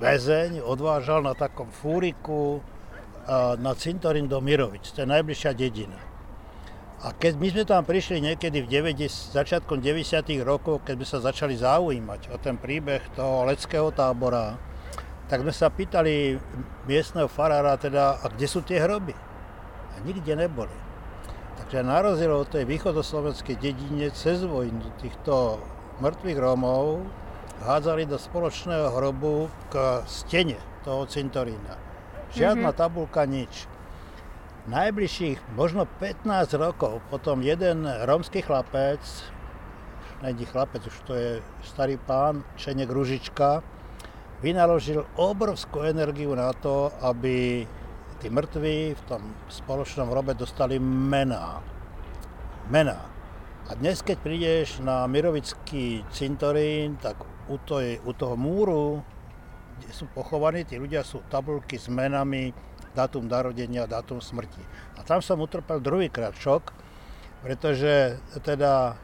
väzeň 0.00 0.64
odvážal 0.64 1.21
na 1.21 1.37
takom 1.37 1.68
fúriku 1.68 2.64
na 3.59 3.73
cintorín 3.75 4.30
do 4.30 4.38
Mirovic, 4.38 4.87
to 4.95 5.02
je 5.02 5.09
najbližšia 5.09 5.52
dedina. 5.54 5.99
A 7.04 7.12
keď 7.12 7.37
my 7.37 7.47
sme 7.52 7.64
tam 7.68 7.85
prišli 7.85 8.25
niekedy 8.25 8.64
v 8.64 8.73
90, 8.73 9.37
začiatkom 9.37 9.85
90. 9.85 10.26
rokov, 10.42 10.80
keď 10.83 10.95
sme 10.97 11.06
sa 11.06 11.18
začali 11.21 11.54
zaujímať 11.54 12.33
o 12.33 12.37
ten 12.40 12.56
príbeh 12.56 13.04
toho 13.12 13.45
leckého 13.45 13.92
tábora, 13.92 14.56
tak 15.28 15.42
sme 15.45 15.52
sa 15.52 15.68
pýtali 15.68 16.38
miestneho 16.88 17.28
farára 17.28 17.76
teda, 17.76 18.23
a 18.23 18.26
kde 18.33 18.47
sú 18.47 18.64
tie 18.64 18.80
hroby? 18.80 19.12
A 19.92 20.02
nikde 20.06 20.35
neboli. 20.38 20.73
Takže 21.62 21.83
na 21.83 21.99
rozdiel 21.99 22.33
od 22.33 22.49
tej 22.49 22.64
východoslovenskej 22.64 23.59
dedine 23.59 24.09
cez 24.14 24.47
vojnu 24.47 24.87
týchto 25.02 25.59
mŕtvych 25.99 26.38
Rómov 26.38 27.02
hádzali 27.66 28.06
do 28.06 28.21
spoločného 28.21 28.92
hrobu 28.95 29.50
k 29.73 30.04
stene 30.06 30.61
toho 30.87 31.09
cintorína. 31.09 31.86
Žiadna 32.35 32.73
mm-hmm. 32.73 32.80
tabulka, 32.80 33.23
nič. 33.28 33.71
Najbližších 34.66 35.54
možno 35.54 35.87
15 36.02 36.26
rokov 36.59 36.99
potom 37.06 37.38
jeden 37.38 37.87
rómsky 37.87 38.42
chlapec, 38.42 38.99
není 40.26 40.42
chlapec, 40.42 40.83
už 40.83 40.97
to 41.06 41.12
je 41.14 41.30
starý 41.62 42.02
pán, 42.02 42.42
Čenek 42.59 42.90
Ružička, 42.90 43.62
vynaložil 44.42 45.06
obrovskú 45.14 45.87
energiu 45.87 46.35
na 46.35 46.50
to, 46.50 46.90
aby 46.99 47.62
tí 48.18 48.26
mŕtvi 48.26 48.97
v 48.97 49.02
tom 49.06 49.23
spoločnom 49.47 50.11
hrobe 50.11 50.35
dostali 50.35 50.83
mená. 50.83 51.62
Mená. 52.66 52.99
A 53.66 53.75
dnes, 53.75 54.02
keď 54.02 54.16
prídeš 54.23 54.78
na 54.83 55.06
Mirovický 55.11 56.06
cintorín, 56.11 56.99
tak 56.99 57.18
u, 57.50 57.59
toj, 57.59 57.99
u 58.02 58.11
toho 58.14 58.35
múru, 58.38 59.02
kde 59.78 59.90
sú 59.92 60.09
pochovaní, 60.11 60.64
tí 60.64 60.80
ľudia 60.80 61.04
sú 61.04 61.21
tabulky 61.28 61.76
s 61.76 61.92
menami 61.92 62.52
dátum 62.97 63.28
narodenia, 63.28 63.85
dátum 63.85 64.25
smrti. 64.25 64.64
A 64.97 65.04
tam 65.04 65.21
som 65.21 65.37
utrpel 65.37 65.85
druhýkrát 65.85 66.33
šok, 66.33 66.73
pretože 67.45 68.16
teda 68.40 68.97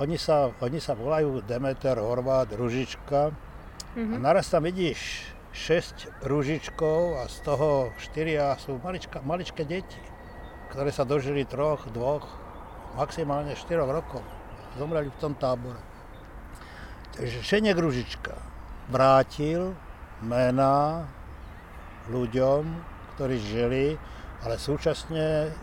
oni 0.00 0.16
sa, 0.16 0.48
oni 0.64 0.80
sa 0.80 0.96
volajú 0.96 1.44
Demeter, 1.44 2.00
Horvát, 2.00 2.48
Ružička 2.56 3.28
mm-hmm. 3.28 4.10
a 4.10 4.16
mhm. 4.16 4.22
naraz 4.24 4.48
tam 4.48 4.64
vidíš 4.64 5.28
6 5.52 6.24
rúžičkov 6.24 7.20
a 7.20 7.28
z 7.28 7.36
toho 7.44 7.92
4 8.00 8.56
sú 8.56 8.80
malička, 8.80 9.20
maličké 9.20 9.68
deti, 9.68 10.00
ktoré 10.72 10.88
sa 10.94 11.04
dožili 11.04 11.44
troch, 11.44 11.84
dvoch, 11.92 12.24
maximálne 12.96 13.52
4 13.52 13.84
rokov. 13.84 14.24
Zomreli 14.78 15.10
v 15.10 15.18
tom 15.20 15.34
tábore. 15.34 15.82
Takže 17.18 17.42
Šeniek 17.42 17.74
Ružička 17.74 18.49
vrátil 18.90 19.72
mená 20.20 21.06
ľuďom, 22.10 22.66
ktorí 23.16 23.36
žili, 23.38 23.86
ale 24.42 24.58
súčasne 24.58 25.54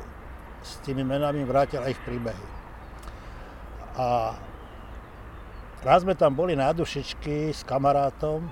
s 0.64 0.80
tými 0.82 1.04
menami 1.04 1.44
vrátil 1.44 1.84
aj 1.84 1.94
ich 1.94 2.02
príbehy. 2.08 2.46
A 3.98 4.38
raz 5.84 6.08
sme 6.08 6.16
tam 6.16 6.34
boli 6.34 6.56
na 6.56 6.72
dušičky 6.72 7.52
s 7.54 7.62
kamarátom 7.68 8.46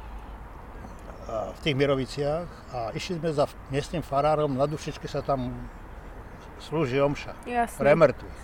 v 1.25 1.59
tých 1.65 1.75
Miroviciach 1.75 2.47
a 2.69 2.79
išli 2.93 3.17
sme 3.17 3.33
za 3.33 3.49
miestnym 3.73 4.05
farárom, 4.05 4.53
na 4.53 4.69
dušičky 4.69 5.09
sa 5.09 5.25
tam 5.25 5.49
slúži 6.61 7.01
omša 7.01 7.33
Jasne. 7.45 7.79
pre 7.81 7.91
mŕtvych. 7.97 8.41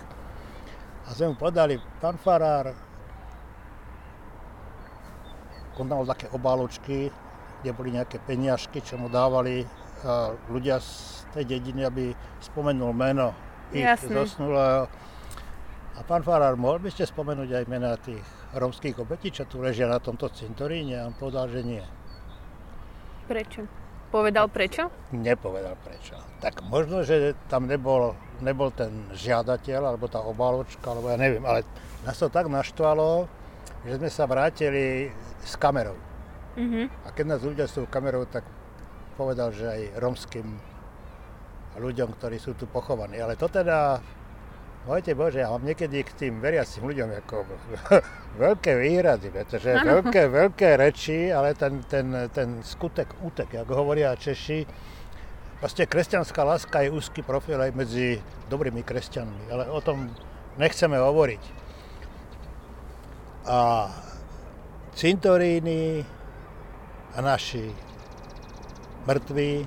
A 1.02 1.08
sme 1.14 1.34
mu 1.34 1.36
podali, 1.38 1.78
pán 2.02 2.18
farár, 2.18 2.74
on 5.80 5.88
dal 5.88 6.04
také 6.04 6.28
obáločky, 6.34 7.08
kde 7.62 7.70
boli 7.72 7.94
nejaké 7.94 8.18
peniažky, 8.20 8.82
čo 8.82 8.98
mu 8.98 9.06
dávali 9.06 9.64
ľudia 10.50 10.82
z 10.82 11.22
tej 11.32 11.44
dediny, 11.56 11.86
aby 11.86 12.10
spomenul 12.42 12.90
meno 12.90 13.30
ich 13.70 13.86
zosnulého. 14.02 14.90
A 15.92 16.00
pán 16.02 16.26
farár, 16.26 16.58
mohol 16.58 16.82
by 16.82 16.90
ste 16.90 17.06
spomenúť 17.06 17.62
aj 17.62 17.64
mena 17.70 17.94
tých 18.00 18.24
romských 18.56 18.98
obetí, 18.98 19.30
čo 19.30 19.46
tu 19.46 19.62
ležia 19.62 19.86
na 19.86 20.02
tomto 20.02 20.28
cintoríne? 20.32 20.98
A 20.98 21.08
on 21.08 21.14
povedal, 21.14 21.48
že 21.48 21.60
nie. 21.62 21.84
Prečo? 23.30 23.64
Povedal 24.12 24.50
prečo? 24.52 24.92
Nepovedal 25.14 25.72
prečo. 25.80 26.20
Tak 26.42 26.60
možno, 26.68 27.00
že 27.00 27.32
tam 27.48 27.64
nebol, 27.64 28.12
nebol 28.44 28.68
ten 28.74 29.08
žiadateľ, 29.14 29.94
alebo 29.94 30.04
tá 30.10 30.20
obáločka, 30.20 30.92
alebo 30.92 31.08
ja 31.08 31.16
neviem, 31.16 31.40
ale 31.46 31.64
nás 32.04 32.20
to 32.20 32.28
tak 32.28 32.50
naštvalo, 32.50 33.24
že 33.88 33.96
sme 33.96 34.10
sa 34.12 34.28
vrátili 34.28 35.08
s 35.42 35.54
kamerou. 35.58 35.98
Mm-hmm. 36.56 36.84
A 37.04 37.08
keď 37.12 37.24
nás 37.26 37.40
ľudia 37.42 37.66
s 37.66 37.76
tou 37.76 37.88
kamerou, 37.88 38.24
tak 38.28 38.44
povedal, 39.16 39.52
že 39.52 39.68
aj 39.68 39.82
romským 40.00 40.46
ľuďom, 41.76 42.12
ktorí 42.16 42.36
sú 42.36 42.52
tu 42.56 42.68
pochovaní. 42.68 43.20
Ale 43.20 43.36
to 43.36 43.48
teda 43.48 44.00
Vojte 44.82 45.14
Bože, 45.14 45.38
ja 45.38 45.46
mám 45.46 45.62
niekedy 45.62 46.02
k 46.02 46.10
tým 46.10 46.42
veriacim 46.42 46.82
ľuďom 46.82 47.14
ako 47.22 47.46
veľké 48.42 48.82
výrady, 48.82 49.30
pretože 49.30 49.70
ano. 49.78 50.02
veľké, 50.02 50.26
veľké 50.26 50.68
reči, 50.74 51.30
ale 51.30 51.54
ten, 51.54 51.86
ten, 51.86 52.10
ten 52.34 52.58
skutek, 52.66 53.22
útek, 53.22 53.62
ako 53.62 53.78
hovoria 53.78 54.18
Češi, 54.18 54.66
Vlastne 55.62 55.86
kresťanská 55.86 56.42
láska 56.42 56.82
je 56.82 56.90
úzky 56.90 57.22
profil 57.22 57.54
aj 57.54 57.70
medzi 57.70 58.18
dobrými 58.50 58.82
kresťanmi, 58.82 59.46
ale 59.46 59.70
o 59.70 59.78
tom 59.78 60.10
nechceme 60.58 60.98
hovoriť. 60.98 61.42
A 63.46 63.86
cintoríny 64.92 66.04
a 67.12 67.18
naši 67.20 67.72
mŕtvi 69.08 69.64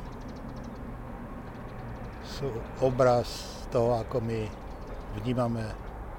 sú 2.25 2.49
obraz 2.81 3.61
toho, 3.71 3.99
ako 4.01 4.21
my 4.21 4.47
vnímame 5.21 5.63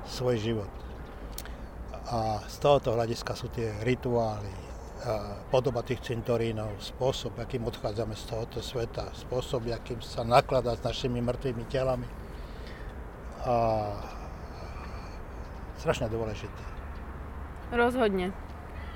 svoj 0.06 0.36
život. 0.40 0.72
A 2.06 2.38
z 2.46 2.56
tohoto 2.62 2.94
hľadiska 2.94 3.34
sú 3.34 3.50
tie 3.50 3.74
rituály, 3.82 4.54
podoba 5.50 5.82
tých 5.82 6.02
cintorínov, 6.02 6.78
spôsob, 6.78 7.38
akým 7.38 7.66
odchádzame 7.66 8.14
z 8.14 8.24
tohoto 8.26 8.58
sveta, 8.62 9.10
spôsob, 9.14 9.66
akým 9.70 10.00
sa 10.02 10.22
nakladá 10.22 10.74
s 10.74 10.82
našimi 10.82 11.18
mŕtvými 11.22 11.64
telami. 11.66 12.08
A 13.46 13.54
strašne 15.78 16.10
dôležité. 16.10 16.62
Rozhodne. 17.70 18.30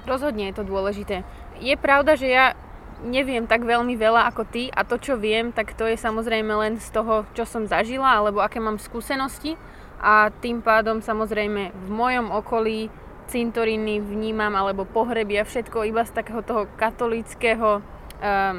Rozhodne 0.08 0.48
je 0.50 0.56
to 0.56 0.64
dôležité. 0.64 1.22
Je 1.60 1.76
pravda, 1.76 2.16
že 2.16 2.28
ja 2.28 2.56
neviem 3.04 3.48
tak 3.48 3.64
veľmi 3.64 3.96
veľa 3.96 4.28
ako 4.28 4.44
ty 4.44 4.68
a 4.68 4.84
to, 4.84 5.00
čo 5.00 5.16
viem, 5.16 5.52
tak 5.52 5.72
to 5.72 5.88
je 5.88 5.96
samozrejme 5.96 6.52
len 6.52 6.76
z 6.76 6.88
toho, 6.92 7.24
čo 7.32 7.48
som 7.48 7.64
zažila 7.64 8.20
alebo 8.20 8.44
aké 8.44 8.60
mám 8.60 8.76
skúsenosti 8.76 9.56
a 10.00 10.28
tým 10.40 10.60
pádom 10.60 11.00
samozrejme 11.00 11.72
v 11.72 11.88
mojom 11.88 12.28
okolí 12.32 12.92
cintoríny 13.28 14.02
vnímam 14.02 14.52
alebo 14.52 14.84
pohrebia 14.84 15.46
všetko 15.46 15.86
iba 15.88 16.04
z 16.04 16.12
takého 16.12 16.42
toho 16.44 16.68
katolického 16.76 17.80
um, 17.80 18.56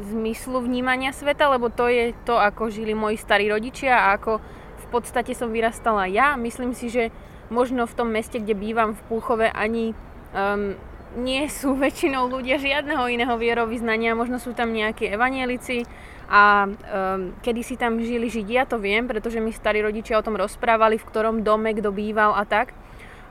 zmyslu 0.00 0.58
vnímania 0.64 1.14
sveta, 1.14 1.46
lebo 1.54 1.70
to 1.70 1.86
je 1.86 2.16
to, 2.26 2.34
ako 2.34 2.72
žili 2.72 2.98
moji 2.98 3.14
starí 3.14 3.46
rodičia 3.46 3.94
a 3.94 4.18
ako 4.18 4.42
v 4.74 4.86
podstate 4.90 5.36
som 5.38 5.54
vyrastala 5.54 6.10
ja. 6.10 6.34
Myslím 6.34 6.74
si, 6.74 6.90
že 6.90 7.14
možno 7.46 7.86
v 7.86 7.94
tom 7.94 8.08
meste, 8.10 8.42
kde 8.42 8.58
bývam 8.58 8.98
v 8.98 9.04
Púchove, 9.06 9.46
ani 9.54 9.94
um, 10.34 10.74
nie 11.14 11.46
sú 11.46 11.78
väčšinou 11.78 12.26
ľudia 12.26 12.58
žiadneho 12.58 13.06
iného 13.06 13.34
vierovýznania, 13.38 14.18
možno 14.18 14.42
sú 14.42 14.50
tam 14.50 14.74
nejakí 14.74 15.06
evanielici 15.06 15.86
a 16.26 16.66
um, 16.66 17.30
kedy 17.44 17.60
si 17.62 17.78
tam 17.78 18.00
žili 18.02 18.26
Židia, 18.26 18.66
to 18.66 18.80
viem, 18.80 19.06
pretože 19.06 19.38
mi 19.38 19.54
starí 19.54 19.84
rodičia 19.84 20.18
o 20.18 20.24
tom 20.26 20.34
rozprávali, 20.34 20.98
v 20.98 21.08
ktorom 21.08 21.46
dome 21.46 21.70
kto 21.76 21.94
býval 21.94 22.34
a 22.34 22.42
tak. 22.42 22.74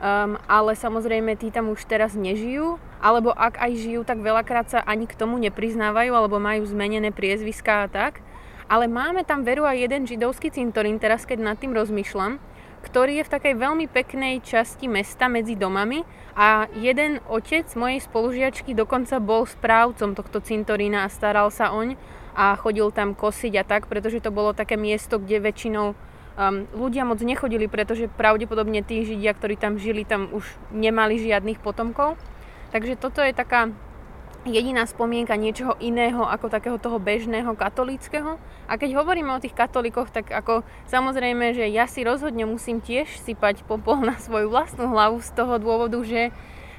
Um, 0.04 0.36
ale 0.50 0.76
samozrejme 0.76 1.38
tí 1.38 1.48
tam 1.48 1.70
už 1.72 1.86
teraz 1.88 2.12
nežijú, 2.12 2.76
alebo 3.00 3.32
ak 3.32 3.56
aj 3.62 3.72
žijú, 3.78 4.00
tak 4.04 4.20
veľakrát 4.20 4.66
sa 4.68 4.80
ani 4.84 5.08
k 5.08 5.16
tomu 5.16 5.40
nepriznávajú, 5.40 6.12
alebo 6.12 6.36
majú 6.42 6.66
zmenené 6.66 7.08
priezviská 7.08 7.86
a 7.86 7.90
tak. 7.90 8.20
Ale 8.68 8.88
máme 8.88 9.28
tam 9.28 9.44
veru 9.44 9.68
aj 9.68 9.76
jeden 9.76 10.02
židovský 10.08 10.48
cintorín, 10.48 10.96
teraz 10.96 11.28
keď 11.28 11.52
nad 11.52 11.56
tým 11.60 11.76
rozmýšľam, 11.76 12.40
ktorý 12.84 13.24
je 13.24 13.26
v 13.26 13.32
takej 13.32 13.54
veľmi 13.56 13.88
peknej 13.88 14.44
časti 14.44 14.84
mesta 14.92 15.32
medzi 15.32 15.56
domami 15.56 16.04
a 16.36 16.68
jeden 16.76 17.24
otec 17.24 17.64
mojej 17.72 18.04
spolužiačky 18.04 18.76
dokonca 18.76 19.16
bol 19.24 19.48
správcom 19.48 20.12
tohto 20.12 20.44
cintorína 20.44 21.08
a 21.08 21.12
staral 21.12 21.48
sa 21.48 21.72
oň 21.72 21.96
a 22.36 22.52
chodil 22.60 22.92
tam 22.92 23.16
kosiť 23.16 23.52
a 23.56 23.64
tak, 23.64 23.88
pretože 23.88 24.20
to 24.20 24.34
bolo 24.34 24.52
také 24.52 24.76
miesto, 24.76 25.16
kde 25.16 25.40
väčšinou 25.40 25.94
um, 25.94 26.66
ľudia 26.74 27.06
moc 27.06 27.22
nechodili, 27.22 27.70
pretože 27.70 28.10
pravdepodobne 28.10 28.82
tí 28.82 29.06
Židia, 29.06 29.32
ktorí 29.32 29.54
tam 29.54 29.78
žili, 29.78 30.02
tam 30.02 30.28
už 30.34 30.44
nemali 30.74 31.22
žiadnych 31.22 31.62
potomkov. 31.62 32.18
Takže 32.74 32.98
toto 32.98 33.22
je 33.22 33.30
taká 33.30 33.70
jediná 34.44 34.84
spomienka 34.84 35.34
niečoho 35.34 35.74
iného 35.80 36.24
ako 36.24 36.52
takého 36.52 36.76
toho 36.76 37.00
bežného 37.00 37.56
katolického. 37.56 38.36
A 38.68 38.76
keď 38.76 39.00
hovoríme 39.00 39.32
o 39.32 39.42
tých 39.42 39.56
katolikoch, 39.56 40.12
tak 40.12 40.28
ako 40.30 40.64
samozrejme, 40.88 41.56
že 41.56 41.68
ja 41.72 41.88
si 41.88 42.04
rozhodne 42.04 42.44
musím 42.44 42.84
tiež 42.84 43.08
sypať 43.24 43.64
popol 43.64 44.04
na 44.04 44.16
svoju 44.20 44.52
vlastnú 44.52 44.92
hlavu 44.92 45.20
z 45.24 45.30
toho 45.32 45.56
dôvodu, 45.56 45.98
že 46.04 46.28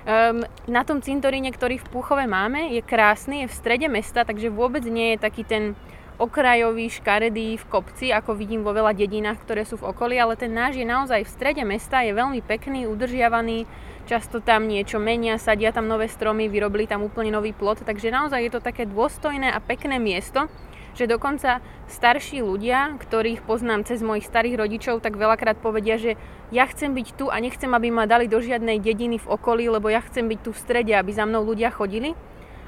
um, 0.05 0.45
na 0.69 0.85
tom 0.85 1.01
cintoríne, 1.01 1.49
ktorý 1.49 1.81
v 1.81 1.89
Púchove 1.89 2.25
máme, 2.29 2.73
je 2.73 2.81
krásny, 2.85 3.45
je 3.45 3.51
v 3.51 3.57
strede 3.57 3.87
mesta, 3.89 4.21
takže 4.23 4.53
vôbec 4.53 4.85
nie 4.85 5.17
je 5.17 5.23
taký 5.25 5.43
ten 5.43 5.73
okrajový, 6.15 6.87
škaredý 6.87 7.59
v 7.59 7.65
kopci, 7.67 8.11
ako 8.15 8.35
vidím 8.39 8.63
vo 8.63 8.71
veľa 8.71 8.95
dedinách, 8.95 9.43
ktoré 9.43 9.67
sú 9.67 9.75
v 9.79 9.91
okolí, 9.91 10.15
ale 10.15 10.39
ten 10.39 10.51
náš 10.51 10.79
je 10.79 10.87
naozaj 10.87 11.27
v 11.27 11.33
strede 11.33 11.63
mesta, 11.67 12.03
je 12.03 12.15
veľmi 12.15 12.39
pekný, 12.39 12.87
udržiavaný, 12.87 13.67
často 14.07 14.39
tam 14.39 14.69
niečo 14.71 15.01
menia, 15.01 15.35
sadia 15.35 15.75
tam 15.75 15.91
nové 15.91 16.07
stromy, 16.07 16.47
vyrobili 16.47 16.87
tam 16.87 17.03
úplne 17.03 17.35
nový 17.35 17.51
plot, 17.51 17.83
takže 17.83 18.13
naozaj 18.13 18.39
je 18.47 18.51
to 18.53 18.63
také 18.63 18.87
dôstojné 18.87 19.51
a 19.51 19.59
pekné 19.59 19.99
miesto, 19.99 20.47
že 20.95 21.11
dokonca 21.11 21.59
starší 21.91 22.39
ľudia, 22.39 22.95
ktorých 22.95 23.43
poznám 23.43 23.83
cez 23.83 23.99
mojich 23.99 24.23
starých 24.23 24.55
rodičov, 24.55 25.03
tak 25.03 25.19
veľakrát 25.19 25.59
povedia, 25.59 25.99
že 25.99 26.15
ja 26.55 26.63
chcem 26.71 26.95
byť 26.95 27.07
tu 27.19 27.27
a 27.27 27.35
nechcem, 27.43 27.67
aby 27.67 27.91
ma 27.91 28.07
dali 28.07 28.31
do 28.31 28.39
žiadnej 28.39 28.79
dediny 28.79 29.19
v 29.19 29.27
okolí, 29.27 29.67
lebo 29.67 29.91
ja 29.91 29.99
chcem 29.99 30.31
byť 30.31 30.39
tu 30.39 30.55
v 30.55 30.61
strede, 30.63 30.93
aby 30.95 31.11
za 31.11 31.27
mnou 31.27 31.43
ľudia 31.43 31.67
chodili. 31.75 32.15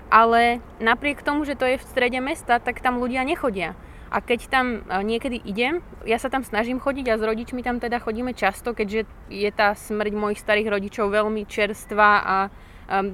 Ale 0.08 0.64
napriek 0.80 1.20
tomu, 1.20 1.44
že 1.44 1.60
to 1.60 1.68
je 1.68 1.82
v 1.82 1.88
strede 1.88 2.20
mesta, 2.24 2.64
tak 2.64 2.80
tam 2.80 3.00
ľudia 3.04 3.28
nechodia. 3.28 3.76
A 4.08 4.24
keď 4.24 4.48
tam 4.48 4.66
e, 4.88 5.04
niekedy 5.04 5.36
idem, 5.44 5.84
ja 6.08 6.16
sa 6.16 6.32
tam 6.32 6.48
snažím 6.48 6.80
chodiť 6.80 7.12
a 7.12 7.20
s 7.20 7.28
rodičmi 7.28 7.60
tam 7.60 7.84
teda 7.84 8.00
chodíme 8.00 8.32
často, 8.32 8.72
keďže 8.72 9.04
je 9.28 9.50
tá 9.52 9.76
smrť 9.76 10.14
mojich 10.16 10.40
starých 10.40 10.72
rodičov 10.72 11.12
veľmi 11.12 11.44
čerstvá 11.44 12.12
a 12.24 12.38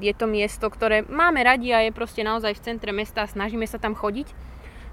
je 0.02 0.14
to 0.14 0.30
miesto, 0.30 0.70
ktoré 0.70 1.02
máme 1.10 1.42
radi 1.42 1.74
a 1.74 1.82
je 1.82 1.90
proste 1.90 2.22
naozaj 2.22 2.54
v 2.54 2.64
centre 2.64 2.94
mesta 2.94 3.26
a 3.26 3.32
snažíme 3.32 3.66
sa 3.66 3.82
tam 3.82 3.98
chodiť, 3.98 4.30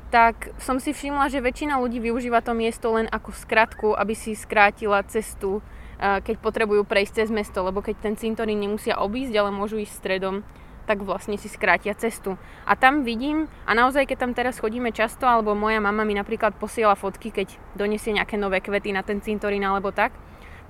tak 0.09 0.50
som 0.59 0.80
si 0.80 0.90
všimla, 0.90 1.30
že 1.30 1.45
väčšina 1.45 1.78
ľudí 1.78 2.02
využíva 2.02 2.42
to 2.42 2.57
miesto 2.57 2.90
len 2.97 3.07
ako 3.12 3.30
skratku, 3.30 3.88
aby 3.95 4.16
si 4.16 4.35
skrátila 4.35 5.04
cestu, 5.07 5.61
e, 6.00 6.25
keď 6.25 6.40
potrebujú 6.40 6.83
prejsť 6.88 7.23
cez 7.23 7.28
mesto, 7.28 7.61
lebo 7.62 7.85
keď 7.85 8.00
ten 8.00 8.14
cintorín 8.16 8.59
nemusia 8.59 8.99
obísť, 8.99 9.37
ale 9.37 9.54
môžu 9.54 9.78
ísť 9.78 10.00
stredom, 10.00 10.42
tak 10.87 11.04
vlastne 11.04 11.37
si 11.37 11.49
skrátia 11.49 11.96
cestu. 11.96 12.37
A 12.64 12.76
tam 12.76 13.02
vidím, 13.02 13.49
a 13.64 13.72
naozaj 13.76 14.08
keď 14.08 14.18
tam 14.26 14.32
teraz 14.32 14.60
chodíme 14.60 14.92
často, 14.92 15.28
alebo 15.28 15.56
moja 15.56 15.80
mama 15.80 16.04
mi 16.04 16.16
napríklad 16.16 16.56
posiela 16.56 16.96
fotky, 16.96 17.32
keď 17.32 17.56
donesie 17.76 18.16
nejaké 18.16 18.40
nové 18.40 18.64
kvety 18.64 18.94
na 18.94 19.04
ten 19.04 19.20
cintorín 19.20 19.64
alebo 19.64 19.92
tak, 19.92 20.12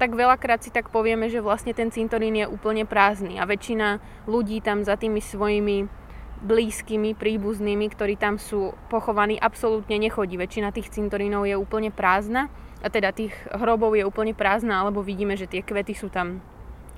tak 0.01 0.17
veľakrát 0.17 0.65
si 0.65 0.73
tak 0.73 0.89
povieme, 0.89 1.29
že 1.29 1.45
vlastne 1.45 1.77
ten 1.77 1.93
cintorín 1.93 2.33
je 2.33 2.49
úplne 2.49 2.89
prázdny 2.89 3.37
a 3.37 3.45
väčšina 3.45 4.01
ľudí 4.25 4.65
tam 4.65 4.81
za 4.81 4.97
tými 4.97 5.21
svojimi 5.21 5.93
blízkymi, 6.41 7.13
príbuznými, 7.21 7.85
ktorí 7.93 8.17
tam 8.17 8.41
sú 8.41 8.73
pochovaní, 8.89 9.37
absolútne 9.37 10.01
nechodí. 10.01 10.41
Väčšina 10.41 10.73
tých 10.73 10.89
cintorínov 10.89 11.45
je 11.45 11.53
úplne 11.53 11.93
prázdna, 11.93 12.49
a 12.81 12.89
teda 12.89 13.13
tých 13.13 13.37
hrobov 13.53 13.93
je 13.93 14.09
úplne 14.09 14.33
prázdna, 14.33 14.81
alebo 14.81 15.05
vidíme, 15.05 15.37
že 15.37 15.45
tie 15.45 15.61
kvety 15.61 15.93
sú 15.93 16.09
tam 16.09 16.41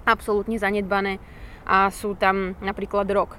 absolútne 0.07 0.54
zanedbané 0.59 1.19
a 1.66 1.88
sú 1.90 2.14
tam 2.19 2.54
napríklad 2.62 3.07
rok. 3.12 3.38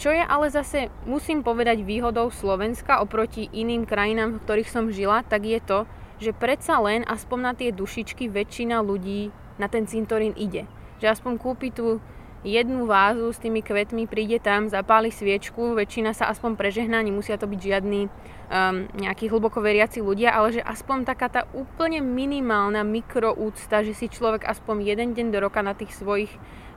Čo 0.00 0.10
je 0.10 0.24
ale 0.24 0.48
zase, 0.48 0.88
musím 1.04 1.44
povedať, 1.44 1.84
výhodou 1.84 2.32
Slovenska 2.32 3.04
oproti 3.04 3.46
iným 3.52 3.84
krajinám, 3.86 4.36
v 4.36 4.42
ktorých 4.42 4.72
som 4.72 4.90
žila, 4.90 5.22
tak 5.22 5.46
je 5.46 5.60
to, 5.62 5.84
že 6.18 6.32
predsa 6.34 6.80
len 6.80 7.06
aspoň 7.06 7.38
na 7.38 7.52
tie 7.52 7.70
dušičky 7.70 8.30
väčšina 8.30 8.82
ľudí 8.82 9.30
na 9.60 9.68
ten 9.68 9.84
cintorín 9.86 10.32
ide. 10.34 10.64
Že 10.98 11.18
aspoň 11.18 11.32
kúpi 11.38 11.68
tú 11.74 12.00
jednu 12.42 12.90
vázu 12.90 13.30
s 13.30 13.38
tými 13.38 13.62
kvetmi, 13.62 14.10
príde 14.10 14.42
tam, 14.42 14.66
zapáli 14.66 15.14
sviečku, 15.14 15.78
väčšina 15.78 16.10
sa 16.10 16.26
aspoň 16.30 16.58
prežehná, 16.58 16.98
nemusia 16.98 17.38
to 17.38 17.46
byť 17.46 17.60
žiadni 17.62 18.10
um, 18.10 18.90
nejakí 18.98 19.30
hlboko 19.30 19.62
veriaci 19.62 20.02
ľudia, 20.02 20.34
ale 20.34 20.58
že 20.58 20.62
aspoň 20.62 21.06
taká 21.06 21.30
tá 21.30 21.42
úplne 21.54 22.02
minimálna 22.02 22.82
mikroúcta, 22.82 23.86
že 23.86 23.94
si 23.94 24.10
človek 24.10 24.42
aspoň 24.42 24.76
jeden 24.82 25.08
deň 25.14 25.26
do 25.30 25.38
roka 25.38 25.62
na 25.62 25.72
tých 25.78 25.94
svojich 25.94 26.30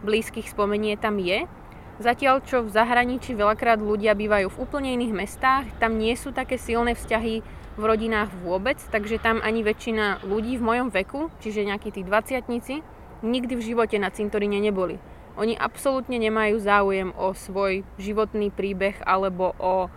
blízkych 0.06 0.54
spomenie 0.54 0.96
tam 1.02 1.18
je. 1.18 1.50
Zatiaľ, 1.98 2.44
čo 2.44 2.60
v 2.62 2.70
zahraničí 2.76 3.34
veľakrát 3.34 3.80
ľudia 3.80 4.14
bývajú 4.14 4.52
v 4.52 4.60
úplne 4.60 4.94
iných 5.00 5.16
mestách, 5.16 5.66
tam 5.80 5.96
nie 5.98 6.14
sú 6.14 6.36
také 6.36 6.60
silné 6.60 6.94
vzťahy 6.94 7.42
v 7.76 7.84
rodinách 7.84 8.32
vôbec, 8.44 8.78
takže 8.92 9.20
tam 9.20 9.40
ani 9.40 9.64
väčšina 9.64 10.28
ľudí 10.28 10.60
v 10.60 10.64
mojom 10.64 10.88
veku, 10.92 11.32
čiže 11.40 11.68
nejakí 11.68 11.96
tí 11.96 12.04
20 12.04 13.24
nikdy 13.24 13.54
v 13.56 13.64
živote 13.64 13.96
na 13.96 14.12
cintoríne 14.12 14.60
neboli. 14.60 15.00
Oni 15.36 15.56
absolútne 15.60 16.16
nemajú 16.16 16.56
záujem 16.64 17.12
o 17.16 17.36
svoj 17.36 17.84
životný 18.00 18.52
príbeh 18.56 18.96
alebo 19.04 19.52
o 19.60 19.92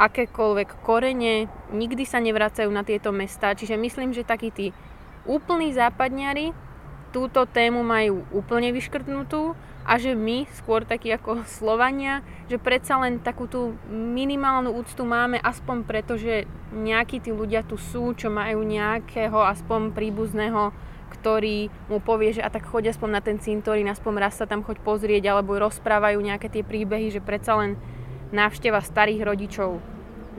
akékoľvek 0.00 0.82
korene, 0.82 1.46
nikdy 1.70 2.08
sa 2.08 2.18
nevracajú 2.18 2.70
na 2.72 2.80
tieto 2.82 3.12
mesta, 3.12 3.52
čiže 3.52 3.76
myslím, 3.76 4.16
že 4.16 4.24
takí 4.24 4.48
tí 4.48 4.72
úplní 5.28 5.76
západňari 5.76 6.56
túto 7.10 7.44
tému 7.44 7.82
majú 7.82 8.22
úplne 8.30 8.70
vyškrtnutú 8.70 9.52
a 9.82 9.98
že 9.98 10.14
my, 10.14 10.46
skôr 10.54 10.86
takí 10.86 11.10
ako 11.10 11.42
Slovania, 11.46 12.22
že 12.46 12.56
predsa 12.56 12.96
len 13.02 13.18
takú 13.18 13.50
tú 13.50 13.74
minimálnu 13.90 14.70
úctu 14.70 15.02
máme 15.02 15.42
aspoň 15.42 15.76
preto, 15.82 16.14
že 16.14 16.46
nejakí 16.70 17.18
tí 17.18 17.34
ľudia 17.34 17.66
tu 17.66 17.74
sú, 17.74 18.14
čo 18.14 18.30
majú 18.30 18.62
nejakého 18.62 19.36
aspoň 19.36 19.90
príbuzného, 19.90 20.70
ktorý 21.10 21.66
mu 21.90 21.98
povie, 21.98 22.38
že 22.38 22.46
a 22.46 22.48
tak 22.48 22.70
choď 22.70 22.94
aspoň 22.94 23.10
na 23.10 23.20
ten 23.20 23.42
cintorín, 23.42 23.90
aspoň 23.90 24.12
raz 24.22 24.38
sa 24.38 24.46
tam 24.46 24.62
choď 24.62 24.78
pozrieť, 24.86 25.34
alebo 25.34 25.58
rozprávajú 25.58 26.22
nejaké 26.22 26.46
tie 26.46 26.62
príbehy, 26.62 27.10
že 27.10 27.20
predsa 27.20 27.58
len 27.58 27.74
návšteva 28.30 28.78
starých 28.78 29.26
rodičov 29.26 29.82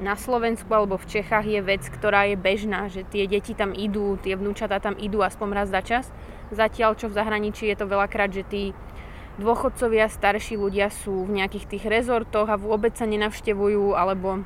na 0.01 0.17
Slovensku 0.17 0.67
alebo 0.73 0.97
v 0.97 1.19
Čechách 1.19 1.45
je 1.45 1.61
vec, 1.61 1.85
ktorá 1.85 2.25
je 2.25 2.35
bežná, 2.39 2.89
že 2.89 3.05
tie 3.05 3.29
deti 3.29 3.53
tam 3.53 3.69
idú, 3.75 4.17
tie 4.17 4.33
vnúčatá 4.33 4.81
tam 4.81 4.97
idú 4.97 5.21
aspoň 5.21 5.47
raz 5.53 5.69
za 5.69 5.85
čas. 5.85 6.05
Zatiaľ, 6.49 6.97
čo 6.97 7.07
v 7.07 7.15
zahraničí 7.15 7.69
je 7.69 7.77
to 7.77 7.85
veľakrát, 7.85 8.33
že 8.33 8.43
tí 8.43 8.63
dôchodcovia, 9.37 10.09
starší 10.11 10.57
ľudia 10.57 10.89
sú 10.89 11.23
v 11.29 11.39
nejakých 11.39 11.69
tých 11.77 11.85
rezortoch 11.87 12.49
a 12.49 12.59
vôbec 12.59 12.97
sa 12.97 13.05
nenavštevujú 13.05 13.93
alebo 13.95 14.43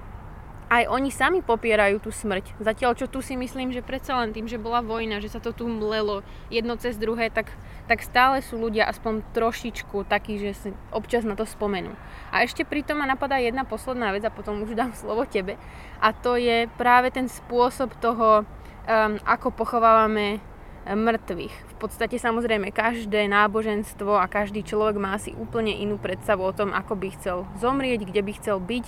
aj 0.65 0.89
oni 0.89 1.13
sami 1.13 1.45
popierajú 1.45 2.01
tú 2.01 2.09
smrť. 2.09 2.57
Zatiaľ, 2.57 2.97
čo 2.97 3.05
tu 3.05 3.21
si 3.21 3.37
myslím, 3.37 3.69
že 3.69 3.85
predsa 3.85 4.17
len 4.17 4.33
tým, 4.33 4.49
že 4.49 4.61
bola 4.61 4.81
vojna, 4.81 5.21
že 5.21 5.29
sa 5.29 5.37
to 5.37 5.53
tu 5.53 5.69
mlelo 5.69 6.25
jedno 6.49 6.73
cez 6.75 6.97
druhé, 6.97 7.29
tak, 7.29 7.53
tak 7.85 8.01
stále 8.01 8.41
sú 8.41 8.57
ľudia 8.57 8.89
aspoň 8.89 9.21
trošičku 9.37 10.09
takí, 10.09 10.41
že 10.41 10.51
si 10.57 10.69
občas 10.89 11.21
na 11.21 11.37
to 11.37 11.45
spomenú. 11.45 11.93
A 12.33 12.41
ešte 12.41 12.65
pritom 12.65 12.97
ma 12.97 13.05
napadá 13.05 13.37
jedna 13.37 13.61
posledná 13.61 14.09
vec 14.09 14.25
a 14.25 14.33
potom 14.33 14.65
už 14.65 14.73
dám 14.73 14.97
slovo 14.97 15.29
tebe. 15.29 15.61
A 16.01 16.11
to 16.11 16.33
je 16.33 16.65
práve 16.81 17.13
ten 17.13 17.29
spôsob 17.29 17.93
toho, 18.01 18.41
um, 18.43 19.21
ako 19.21 19.53
pochovávame 19.53 20.41
mŕtvych. 20.85 21.55
V 21.73 21.75
podstate 21.81 22.21
samozrejme 22.21 22.69
každé 22.69 23.25
náboženstvo 23.25 24.21
a 24.21 24.29
každý 24.29 24.61
človek 24.61 25.01
má 25.01 25.17
asi 25.17 25.33
úplne 25.33 25.73
inú 25.73 25.97
predstavu 25.97 26.45
o 26.45 26.53
tom, 26.53 26.69
ako 26.77 26.93
by 26.93 27.07
chcel 27.17 27.37
zomrieť, 27.57 28.05
kde 28.05 28.21
by 28.21 28.31
chcel 28.37 28.61
byť 28.61 28.85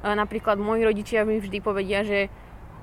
Napríklad 0.00 0.56
moji 0.56 0.84
rodičia 0.88 1.28
mi 1.28 1.40
vždy 1.40 1.58
povedia, 1.60 2.04
že 2.04 2.32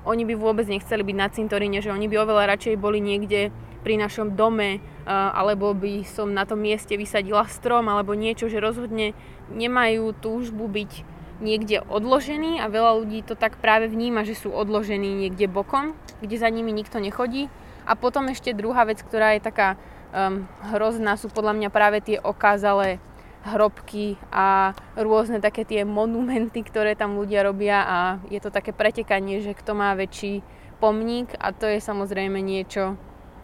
oni 0.06 0.22
by 0.22 0.34
vôbec 0.38 0.64
nechceli 0.70 1.02
byť 1.02 1.16
na 1.18 1.28
cintoríne, 1.28 1.78
že 1.82 1.90
oni 1.90 2.06
by 2.06 2.16
oveľa 2.22 2.54
radšej 2.54 2.78
boli 2.78 3.02
niekde 3.02 3.50
pri 3.82 3.98
našom 3.98 4.38
dome, 4.38 4.82
alebo 5.06 5.74
by 5.74 6.06
som 6.06 6.30
na 6.30 6.46
tom 6.46 6.62
mieste 6.62 6.94
vysadila 6.94 7.46
strom 7.50 7.86
alebo 7.90 8.14
niečo, 8.14 8.46
že 8.46 8.62
rozhodne 8.62 9.14
nemajú 9.50 10.14
túžbu 10.18 10.70
byť 10.70 10.92
niekde 11.38 11.86
odložení 11.86 12.58
a 12.58 12.66
veľa 12.66 12.98
ľudí 12.98 13.22
to 13.22 13.38
tak 13.38 13.62
práve 13.62 13.86
vníma, 13.86 14.26
že 14.26 14.34
sú 14.34 14.50
odložení 14.50 15.14
niekde 15.14 15.46
bokom, 15.46 15.94
kde 16.18 16.34
za 16.34 16.50
nimi 16.50 16.74
nikto 16.74 16.98
nechodí. 16.98 17.46
A 17.86 17.94
potom 17.94 18.26
ešte 18.28 18.50
druhá 18.52 18.82
vec, 18.84 19.00
ktorá 19.00 19.38
je 19.38 19.46
taká 19.46 19.78
um, 20.10 20.44
hrozná, 20.74 21.14
sú 21.14 21.30
podľa 21.30 21.54
mňa 21.54 21.68
práve 21.70 22.02
tie 22.02 22.18
okázalé 22.18 22.98
hrobky 23.46 24.18
a 24.34 24.74
rôzne 24.98 25.38
také 25.38 25.62
tie 25.62 25.86
monumenty, 25.86 26.66
ktoré 26.66 26.98
tam 26.98 27.18
ľudia 27.18 27.46
robia 27.46 27.84
a 27.86 27.98
je 28.32 28.40
to 28.42 28.50
také 28.50 28.74
pretekanie, 28.74 29.40
že 29.40 29.54
kto 29.54 29.78
má 29.78 29.94
väčší 29.94 30.42
pomník 30.82 31.34
a 31.38 31.54
to 31.54 31.66
je 31.66 31.78
samozrejme 31.78 32.38
niečo, 32.42 32.98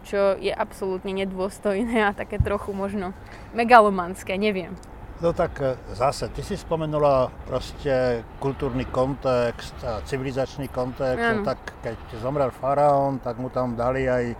čo 0.05 0.37
je 0.37 0.51
absolútne 0.51 1.11
nedôstojné 1.11 2.05
a 2.05 2.15
také 2.15 2.37
trochu 2.39 2.71
možno 2.71 3.15
megalomanské, 3.55 4.35
neviem. 4.37 4.75
No 5.23 5.31
tak 5.31 5.63
e, 5.63 5.79
zase, 5.95 6.27
ty 6.35 6.43
si 6.43 6.59
spomenula 6.59 7.31
proste 7.47 8.23
kultúrny 8.43 8.83
kontext, 8.91 9.79
civilizačný 10.11 10.67
kontext, 10.67 11.39
no, 11.39 11.47
tak 11.47 11.59
keď 11.79 12.19
zomrel 12.19 12.51
faraón, 12.51 13.23
tak 13.23 13.39
mu 13.39 13.47
tam 13.47 13.79
dali 13.79 14.11
aj 14.11 14.25
e, 14.27 14.35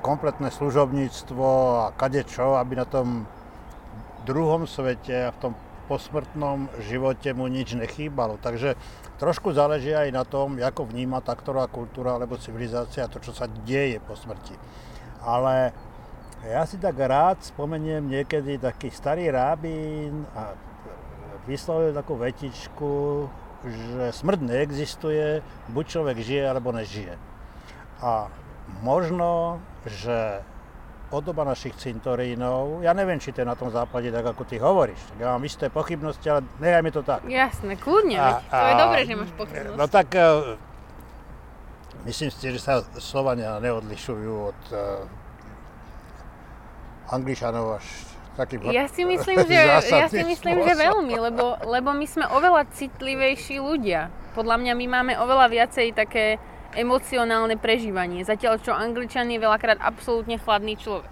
kompletné 0.00 0.48
služobníctvo 0.48 1.48
a 1.84 1.86
kadečo, 1.92 2.56
aby 2.56 2.80
na 2.80 2.88
tom 2.88 3.28
druhom 4.24 4.66
svete 4.66 5.28
a 5.28 5.34
v 5.34 5.40
tom 5.40 5.52
posmrtnom 5.90 6.70
živote 6.88 7.34
mu 7.34 7.50
nič 7.50 7.74
nechýbalo. 7.74 8.38
Takže 8.38 8.78
trošku 9.18 9.52
záleží 9.52 9.92
aj 9.92 10.08
na 10.14 10.24
tom, 10.24 10.56
ako 10.56 10.88
vníma 10.88 11.20
tá 11.20 11.34
ktorá 11.34 11.66
kultúra 11.66 12.16
alebo 12.16 12.38
civilizácia 12.38 13.10
to, 13.10 13.18
čo 13.18 13.34
sa 13.34 13.50
deje 13.66 13.98
po 14.00 14.14
smrti. 14.14 14.54
Ale 15.22 15.74
ja 16.42 16.66
si 16.66 16.78
tak 16.78 16.98
rád 16.98 17.42
spomeniem 17.42 18.02
niekedy 18.08 18.58
taký 18.58 18.90
starý 18.90 19.30
rábín 19.30 20.26
a 20.34 20.54
vyslovil 21.46 21.94
takú 21.94 22.18
vetičku, 22.18 23.26
že 23.62 24.10
smrť 24.10 24.40
neexistuje, 24.42 25.42
buď 25.70 25.84
človek 25.86 26.18
žije 26.18 26.44
alebo 26.50 26.74
nežije. 26.74 27.14
A 28.02 28.26
možno, 28.82 29.62
že 29.86 30.42
podoba 31.12 31.44
našich 31.44 31.76
cintorínov. 31.76 32.80
Ja 32.80 32.96
neviem, 32.96 33.20
či 33.20 33.36
to 33.36 33.44
je 33.44 33.46
na 33.52 33.52
tom 33.52 33.68
západe 33.68 34.08
tak, 34.08 34.24
ako 34.24 34.48
ty 34.48 34.56
hovoríš. 34.56 34.96
Ja 35.20 35.36
mám 35.36 35.44
isté 35.44 35.68
pochybnosti, 35.68 36.24
ale 36.32 36.40
nechajme 36.56 36.88
to 36.88 37.04
tak. 37.04 37.20
Jasné, 37.28 37.76
kľudne, 37.76 38.16
a, 38.16 38.40
a, 38.48 38.56
to 38.56 38.64
je 38.64 38.74
dobré, 38.80 39.00
že 39.04 39.12
máš 39.20 39.32
pochybnosti. 39.36 39.76
No 39.76 39.84
tak 39.92 40.08
uh, 40.16 40.56
myslím 42.08 42.32
si, 42.32 42.44
že 42.56 42.60
sa 42.64 42.80
Slovania 42.96 43.60
neodlišujú 43.60 44.32
od 44.56 44.60
uh, 44.72 45.04
Angličanov 47.12 47.76
až 47.76 47.84
takým 48.32 48.64
ja 48.72 48.88
si 48.88 49.04
myslím, 49.12 49.44
že, 49.44 49.60
ja 49.60 50.08
si 50.08 50.24
myslím, 50.24 50.64
že 50.64 50.72
veľmi, 50.72 51.14
lebo, 51.20 51.60
lebo 51.68 51.92
my 51.92 52.06
sme 52.08 52.24
oveľa 52.32 52.64
citlivejší 52.72 53.60
ľudia. 53.60 54.08
Podľa 54.32 54.56
mňa 54.64 54.72
my 54.72 54.86
máme 54.88 55.12
oveľa 55.20 55.52
viacej 55.52 55.92
také 55.92 56.40
emocionálne 56.74 57.56
prežívanie. 57.60 58.24
Zatiaľ, 58.24 58.60
čo 58.60 58.72
Angličan 58.72 59.28
je 59.30 59.38
veľakrát 59.40 59.78
absolútne 59.80 60.36
chladný 60.40 60.76
človek. 60.76 61.10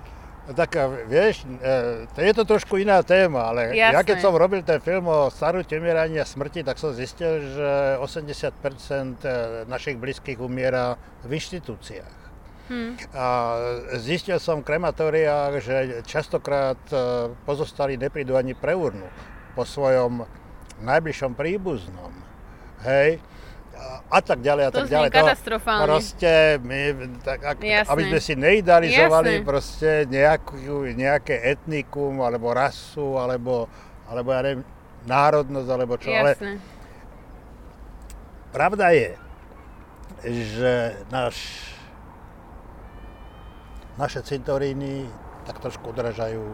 No 0.49 0.57
tak 0.57 0.75
vieš, 1.07 1.47
e, 1.47 2.11
to 2.11 2.21
je 2.25 2.33
to 2.35 2.43
trošku 2.43 2.81
iná 2.81 3.05
téma, 3.07 3.55
ale 3.55 3.77
Jasné. 3.77 3.95
ja 3.95 4.03
keď 4.03 4.19
som 4.19 4.35
robil 4.35 4.67
ten 4.67 4.83
film 4.83 5.07
o 5.07 5.31
staru 5.31 5.63
umieraní 5.63 6.19
a 6.19 6.27
smrti, 6.27 6.67
tak 6.67 6.81
som 6.81 6.91
zistil, 6.91 7.55
že 7.55 8.01
80% 8.03 9.23
e, 9.23 9.29
našich 9.71 10.01
blízkych 10.01 10.41
umiera 10.43 10.99
v 11.23 11.39
inštitúciách. 11.39 12.19
Hmm. 12.67 12.95
A 13.15 13.27
zistil 13.99 14.39
som 14.39 14.63
v 14.63 14.75
krematóriách, 14.75 15.55
že 15.59 15.75
častokrát 16.07 16.79
pozostali 17.43 17.99
neprídu 17.99 18.39
ani 18.39 18.55
pre 18.55 18.79
urnu 18.79 19.11
po 19.59 19.67
svojom 19.67 20.23
najbližšom 20.79 21.35
príbuznom. 21.35 22.15
Hej, 22.87 23.19
a 24.11 24.21
tak 24.21 24.43
ďalej 24.43 24.65
a 24.67 24.71
to 24.71 24.79
tak 24.83 24.89
ďalej. 24.91 25.09
To 25.09 25.19
katastrofálne. 25.23 25.87
Proste, 25.87 26.33
my, 26.67 26.81
tak, 27.23 27.39
ak, 27.47 27.57
aby 27.63 28.03
sme 28.11 28.21
si 28.21 28.35
neidealizovali 28.35 29.33
Jasne. 29.41 29.47
proste 29.47 29.91
nejakú, 30.11 30.57
nejaké 30.93 31.35
etnikum, 31.47 32.19
alebo 32.21 32.51
rasu, 32.51 33.17
alebo, 33.17 33.71
alebo 34.11 34.29
ja 34.35 34.41
neviem, 34.43 34.63
národnosť, 35.07 35.69
alebo 35.71 35.95
čo. 35.97 36.11
Ale 36.11 36.35
Jasné. 36.35 36.53
pravda 38.51 38.87
je, 38.93 39.11
že 40.27 40.73
náš, 41.09 41.37
naše 43.97 44.21
cintoríny 44.27 45.07
tak 45.47 45.63
trošku 45.63 45.95
odražajú 45.95 46.45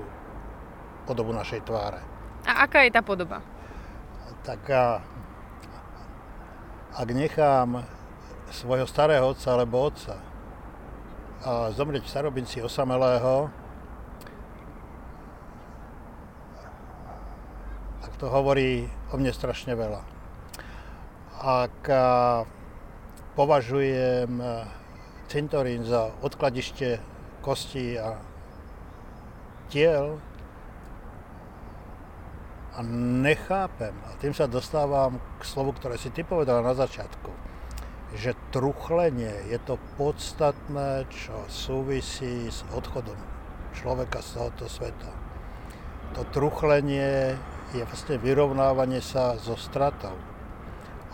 podobu 1.08 1.34
našej 1.34 1.64
tváre. 1.66 2.04
A 2.46 2.68
aká 2.68 2.86
je 2.86 2.94
tá 2.94 3.02
podoba? 3.02 3.42
Tak 4.46 4.62
ak 6.96 7.08
nechám 7.12 7.84
svojho 8.48 8.88
starého 8.88 9.28
otca 9.28 9.52
alebo 9.52 9.84
otca 9.84 10.16
a 11.44 11.68
zomrieť 11.76 12.08
v 12.08 12.12
starobinci 12.16 12.64
osamelého, 12.64 13.52
tak 18.00 18.12
to 18.16 18.26
hovorí 18.32 18.88
o 19.12 19.20
mne 19.20 19.28
strašne 19.28 19.76
veľa. 19.76 20.00
Ak 21.36 21.76
považujem 23.36 24.40
cintorín 25.28 25.84
za 25.84 26.16
odkladište 26.24 26.96
kostí 27.44 28.00
a 28.00 28.16
tiel 29.68 30.16
a 32.76 32.84
nechápem, 33.24 33.96
a 34.04 34.12
tým 34.20 34.36
sa 34.36 34.44
dostávam 34.44 35.16
k 35.40 35.42
slovu, 35.48 35.72
ktoré 35.72 35.96
si 35.96 36.12
ty 36.12 36.20
povedal 36.28 36.60
na 36.60 36.76
začiatku, 36.76 37.32
že 38.20 38.36
truchlenie 38.52 39.48
je 39.48 39.56
to 39.64 39.80
podstatné, 39.96 41.08
čo 41.08 41.32
súvisí 41.48 42.52
s 42.52 42.68
odchodom 42.76 43.16
človeka 43.72 44.20
z 44.20 44.28
tohoto 44.36 44.68
sveta. 44.68 45.10
To 46.20 46.28
truchlenie 46.28 47.36
je 47.72 47.82
vlastne 47.82 48.20
vyrovnávanie 48.20 49.00
sa 49.00 49.40
so 49.40 49.56
stratou. 49.56 50.16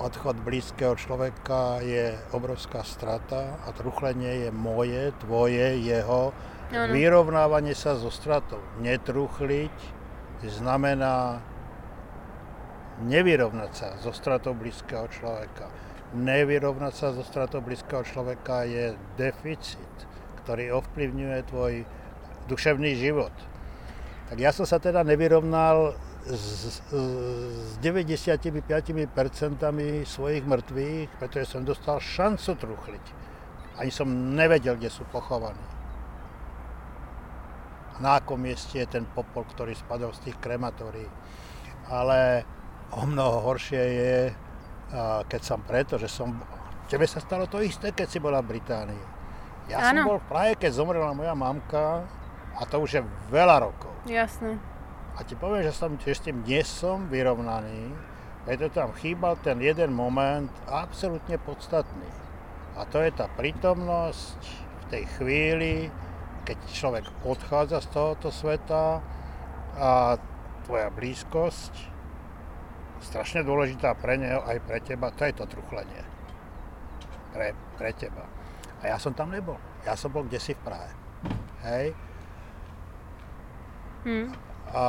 Odchod 0.02 0.42
blízkeho 0.42 0.98
človeka 0.98 1.78
je 1.78 2.18
obrovská 2.34 2.82
strata 2.82 3.62
a 3.62 3.70
truchlenie 3.70 4.46
je 4.46 4.50
moje, 4.50 5.14
tvoje, 5.22 5.78
jeho. 5.78 6.34
Áno. 6.74 6.90
Vyrovnávanie 6.90 7.78
sa 7.78 7.94
so 7.94 8.10
stratou. 8.10 8.58
Netruchliť 8.82 10.02
znamená 10.42 11.51
nevyrovnať 13.02 13.70
sa 13.74 13.88
so 13.98 14.14
stratou 14.14 14.54
blízkeho 14.54 15.10
človeka. 15.10 15.68
Nevyrovnať 16.14 16.92
sa 16.94 17.10
so 17.10 17.26
stratou 17.26 17.60
blízkeho 17.60 18.04
človeka 18.06 18.64
je 18.68 18.94
deficit, 19.18 19.94
ktorý 20.44 20.78
ovplyvňuje 20.78 21.38
tvoj 21.50 21.72
duševný 22.46 22.98
život. 22.98 23.32
Tak 24.32 24.38
ja 24.40 24.50
som 24.54 24.64
sa 24.64 24.80
teda 24.80 25.04
nevyrovnal 25.04 25.92
s, 26.24 26.80
s 26.80 27.70
95% 27.82 29.10
svojich 30.06 30.44
mŕtvych, 30.46 31.08
pretože 31.18 31.52
som 31.52 31.66
dostal 31.66 31.98
šancu 31.98 32.54
truchliť. 32.56 33.04
Ani 33.76 33.90
som 33.90 34.08
nevedel, 34.36 34.78
kde 34.78 34.92
sú 34.92 35.02
pochovaní. 35.10 35.60
Na 38.00 38.18
akom 38.18 38.40
mieste 38.40 38.82
je 38.82 38.88
ten 38.88 39.04
popol, 39.04 39.44
ktorý 39.46 39.76
spadol 39.76 40.10
z 40.16 40.30
tých 40.30 40.36
krematórií. 40.40 41.06
Ale 41.92 42.42
o 42.92 43.02
mnoho 43.08 43.52
horšie 43.52 43.82
je, 43.82 44.16
keď 45.28 45.40
som 45.40 45.60
preto, 45.64 45.96
že 45.96 46.08
som... 46.08 46.36
Tebe 46.92 47.08
sa 47.08 47.24
stalo 47.24 47.48
to 47.48 47.64
isté, 47.64 47.96
keď 47.96 48.06
si 48.08 48.20
bola 48.20 48.44
v 48.44 48.58
Británii. 48.58 49.04
Ja 49.72 49.88
som 49.88 49.96
Áno. 49.96 50.12
bol 50.12 50.18
v 50.20 50.28
Prahe, 50.28 50.52
keď 50.58 50.76
zomrela 50.76 51.16
moja 51.16 51.32
mamka 51.32 52.04
a 52.52 52.62
to 52.68 52.82
už 52.82 53.00
je 53.00 53.02
veľa 53.32 53.64
rokov. 53.64 53.94
Jasné. 54.04 54.60
A 55.16 55.24
ti 55.24 55.32
poviem, 55.32 55.64
že 55.64 55.72
som 55.72 55.96
s 55.96 56.20
tým 56.20 56.44
nie 56.44 56.60
som 56.64 57.08
vyrovnaný, 57.08 57.92
preto 58.42 58.68
tam 58.68 58.92
chýbal 58.98 59.38
ten 59.40 59.62
jeden 59.62 59.94
moment 59.94 60.50
absolútne 60.66 61.38
podstatný. 61.40 62.10
A 62.76 62.84
to 62.88 63.00
je 63.00 63.12
tá 63.14 63.30
prítomnosť 63.30 64.40
v 64.42 64.84
tej 64.90 65.04
chvíli, 65.16 65.74
keď 66.42 66.58
človek 66.74 67.04
odchádza 67.22 67.86
z 67.86 67.88
tohoto 67.94 68.28
sveta 68.34 68.98
a 69.78 70.18
tvoja 70.66 70.90
blízkosť, 70.90 71.91
strašne 73.02 73.42
dôležitá 73.42 73.92
pre 73.98 74.16
neho 74.16 74.40
aj 74.46 74.62
pre 74.64 74.78
teba, 74.78 75.10
to 75.12 75.26
je 75.26 75.34
to 75.34 75.44
truchlenie. 75.50 76.02
Pre, 77.34 77.52
pre 77.76 77.90
teba. 77.92 78.24
A 78.82 78.94
ja 78.94 78.96
som 78.98 79.12
tam 79.12 79.30
nebol. 79.30 79.58
Ja 79.82 79.98
som 79.98 80.14
bol 80.14 80.26
kde 80.26 80.38
si 80.38 80.54
v 80.54 80.62
Prahe. 80.62 80.90
Hej? 81.66 81.86
Hm. 84.06 84.26
A 84.72 84.82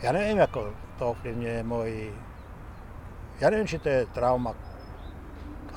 ja 0.00 0.10
neviem, 0.14 0.40
ako 0.40 0.72
to 0.96 1.16
ovplyvňuje 1.16 1.58
môj... 1.66 2.14
Ja 3.42 3.50
neviem, 3.50 3.68
či 3.70 3.78
to 3.78 3.88
je 3.88 4.10
trauma, 4.14 4.54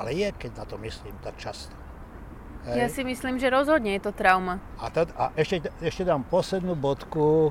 ale 0.02 0.18
je, 0.18 0.30
keď 0.34 0.52
na 0.62 0.66
to 0.66 0.76
myslím 0.82 1.14
tak 1.22 1.38
často. 1.38 1.81
Ja 2.62 2.86
si 2.94 3.02
myslím, 3.02 3.42
že 3.42 3.50
rozhodne 3.50 3.98
je 3.98 4.06
to 4.06 4.14
trauma. 4.14 4.62
A, 4.78 4.94
to, 4.94 5.10
a 5.18 5.34
ešte, 5.34 5.74
ešte 5.82 6.06
dám 6.06 6.22
poslednú 6.30 6.78
bodku, 6.78 7.50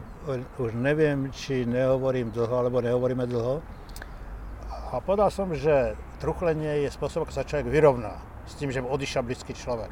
už 0.62 0.70
neviem, 0.78 1.34
či 1.34 1.66
nehovorím 1.66 2.30
dlho, 2.30 2.54
alebo 2.54 2.78
nehovoríme 2.78 3.26
dlho. 3.26 3.58
A 4.70 5.02
povedal 5.02 5.34
som, 5.34 5.50
že 5.50 5.98
truchlenie 6.22 6.86
je 6.86 6.94
spôsob, 6.94 7.26
ako 7.26 7.34
sa 7.34 7.42
človek 7.42 7.66
vyrovná 7.66 8.22
s 8.46 8.54
tým, 8.54 8.70
že 8.70 8.82
mu 8.82 8.90
odišiel 8.90 9.26
blízky 9.26 9.50
človek. 9.50 9.90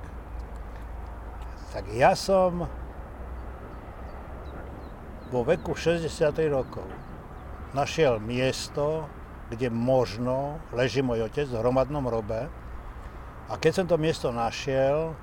Tak 1.75 1.91
ja 1.95 2.15
som 2.15 2.71
vo 5.35 5.41
veku 5.43 5.75
60 5.75 6.07
rokov 6.51 6.87
našiel 7.75 8.23
miesto, 8.23 9.07
kde 9.51 9.69
možno 9.69 10.63
leží 10.73 11.05
môj 11.05 11.29
otec 11.29 11.49
v 11.49 11.59
hromadnom 11.59 12.07
robe. 12.07 12.49
A 13.49 13.57
keď 13.57 13.73
som 13.75 13.87
to 13.87 13.97
miesto 13.97 14.29
našiel, 14.29 15.17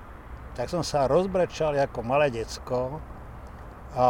tak 0.54 0.66
som 0.68 0.82
sa 0.82 1.06
rozbrečal 1.06 1.78
ako 1.78 2.02
malé 2.02 2.34
decko 2.34 2.98
a 3.94 4.08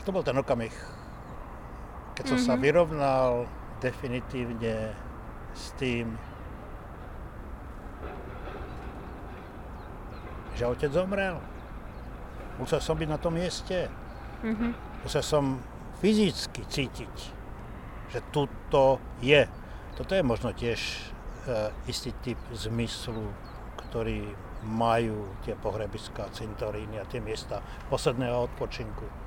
to 0.00 0.10
bol 0.10 0.22
ten 0.22 0.34
okamih, 0.34 0.72
keď 2.14 2.24
som 2.26 2.38
sa 2.40 2.54
Mhm. 2.54 2.60
vyrovnal 2.60 3.30
definitívne 3.78 4.96
s 5.52 5.72
tým, 5.76 6.16
že 10.54 10.64
otec 10.64 10.90
zomrel. 10.90 11.36
Musel 12.58 12.80
som 12.80 12.96
byť 12.96 13.08
na 13.08 13.16
tom 13.16 13.34
mieste. 13.34 13.88
Mhm. 14.42 14.72
Musel 15.00 15.24
som 15.24 15.44
fyzicky 16.00 16.64
cítiť, 16.64 17.16
že 18.08 18.18
tuto 18.30 19.00
je. 19.20 19.48
Toto 19.96 20.14
je 20.14 20.22
možno 20.22 20.54
tiež 20.54 20.80
e, 20.80 20.98
istý 21.90 22.14
typ 22.22 22.38
zmyslu, 22.54 23.26
ktorý 23.88 24.26
majú 24.64 25.40
tie 25.42 25.56
pohrebiská, 25.56 26.28
cintoríny 26.30 27.00
a 27.00 27.08
tie 27.08 27.18
miesta 27.18 27.64
posledného 27.88 28.52
odpočinku. 28.52 29.19